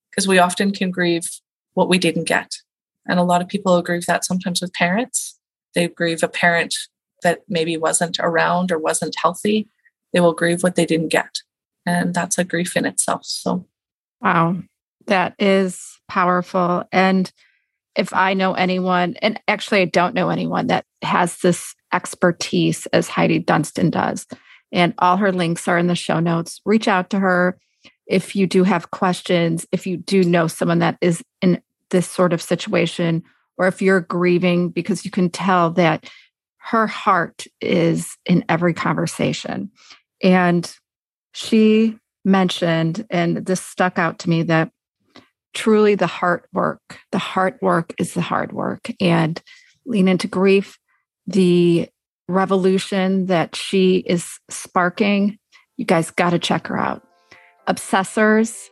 because 0.10 0.28
we 0.28 0.40
often 0.40 0.72
can 0.72 0.90
grieve 0.90 1.30
what 1.76 1.88
we 1.88 2.00
didn't 2.00 2.24
get. 2.24 2.56
And 3.08 3.20
a 3.20 3.24
lot 3.24 3.44
of 3.44 3.48
people 3.48 3.80
grieve 3.84 4.08
that 4.08 4.26
sometimes 4.26 4.60
with 4.60 4.74
parents. 4.74 5.38
They 5.76 5.88
grieve 5.88 6.24
a 6.24 6.28
parent 6.28 6.74
that 7.22 7.42
maybe 7.48 7.78
wasn't 7.78 8.18
around 8.20 8.72
or 8.72 8.80
wasn't 8.80 9.16
healthy. 9.22 9.70
They 10.14 10.20
will 10.20 10.34
grieve 10.34 10.64
what 10.64 10.74
they 10.74 10.88
didn't 10.88 11.10
get. 11.10 11.44
And 11.86 12.12
that's 12.16 12.40
a 12.40 12.44
grief 12.44 12.76
in 12.76 12.88
itself. 12.88 13.24
So, 13.24 13.68
wow, 14.20 14.64
that 15.06 15.36
is 15.38 16.00
powerful. 16.08 16.86
And 16.92 17.32
if 17.96 18.16
I 18.16 18.34
know 18.34 18.56
anyone, 18.56 19.16
and 19.22 19.40
actually 19.48 19.82
I 19.82 19.86
don't 19.86 20.16
know 20.16 20.30
anyone 20.30 20.68
that 20.68 20.86
has 21.04 21.38
this 21.38 21.76
expertise 21.94 22.86
as 22.88 23.08
Heidi 23.08 23.40
Dunstan 23.40 23.90
does. 23.90 24.28
And 24.72 24.94
all 24.98 25.18
her 25.18 25.32
links 25.32 25.68
are 25.68 25.78
in 25.78 25.88
the 25.88 25.96
show 25.96 26.20
notes. 26.20 26.60
Reach 26.66 26.88
out 26.88 27.10
to 27.12 27.20
her 27.20 27.58
if 28.08 28.36
you 28.36 28.48
do 28.48 28.64
have 28.64 28.92
questions, 28.92 29.66
if 29.72 29.88
you 29.88 29.98
do 29.98 30.24
know 30.24 30.48
someone 30.48 30.80
that 30.80 30.98
is 31.00 31.24
in 31.42 31.62
this 31.90 32.08
sort 32.08 32.34
of 32.34 32.42
situation, 32.42 33.24
or 33.58 33.68
if 33.68 33.82
you're 33.82 34.02
grieving, 34.02 34.70
because 34.70 35.06
you 35.06 35.12
can 35.12 35.30
tell 35.30 35.70
that 35.72 36.10
her 36.58 36.88
heart 36.88 37.46
is 37.62 38.18
in 38.26 38.44
every 38.50 38.74
conversation. 38.74 39.70
And 40.22 40.74
she 41.34 41.98
mentioned, 42.26 43.06
and 43.10 43.46
this 43.46 43.62
stuck 43.62 44.00
out 44.00 44.20
to 44.20 44.30
me, 44.30 44.44
that 44.44 44.72
truly 45.54 45.96
the 45.96 46.08
heart 46.08 46.48
work, 46.52 47.00
the 47.12 47.20
heart 47.20 47.60
work 47.62 47.94
is 48.00 48.14
the 48.14 48.22
hard 48.22 48.52
work. 48.54 48.90
And 49.00 49.42
lean 49.86 50.08
into 50.08 50.28
grief, 50.28 50.80
the 51.28 51.90
revolution 52.28 53.28
that 53.28 53.56
she 53.56 53.98
is 53.98 54.40
sparking, 54.50 55.38
you 55.78 55.86
guys 55.86 56.12
got 56.12 56.32
to 56.32 56.40
check 56.40 56.68
her 56.68 56.78
out. 56.78 57.04
Obsessors, 57.68 58.70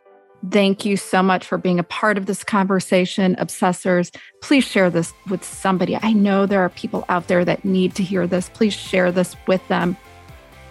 thank 0.49 0.85
you 0.85 0.97
so 0.97 1.21
much 1.21 1.45
for 1.45 1.57
being 1.57 1.79
a 1.79 1.83
part 1.83 2.17
of 2.17 2.25
this 2.25 2.43
conversation. 2.43 3.35
Obsessors, 3.35 4.15
please 4.41 4.63
share 4.63 4.89
this 4.89 5.13
with 5.29 5.43
somebody. 5.43 5.97
I 6.01 6.13
know 6.13 6.45
there 6.45 6.61
are 6.61 6.69
people 6.69 7.05
out 7.09 7.27
there 7.27 7.45
that 7.45 7.63
need 7.65 7.95
to 7.95 8.03
hear 8.03 8.27
this. 8.27 8.49
Please 8.49 8.73
share 8.73 9.11
this 9.11 9.35
with 9.47 9.65
them. 9.67 9.97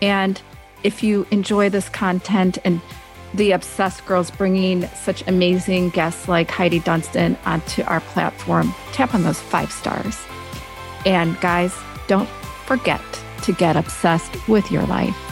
And 0.02 0.40
if 0.82 1.02
you 1.02 1.26
enjoy 1.30 1.68
this 1.68 1.88
content 1.88 2.58
and 2.64 2.80
the 3.34 3.52
Obsessed 3.52 4.04
Girls 4.06 4.30
bringing 4.30 4.86
such 4.88 5.26
amazing 5.28 5.90
guests 5.90 6.26
like 6.26 6.50
Heidi 6.50 6.80
Dunstan 6.80 7.36
onto 7.44 7.82
our 7.84 8.00
platform, 8.00 8.74
tap 8.92 9.14
on 9.14 9.22
those 9.22 9.40
five 9.40 9.70
stars. 9.70 10.18
And 11.06 11.40
guys, 11.40 11.74
don't 12.06 12.28
forget 12.66 13.00
to 13.42 13.52
get 13.52 13.76
obsessed 13.76 14.36
with 14.48 14.70
your 14.70 14.84
life. 14.84 15.29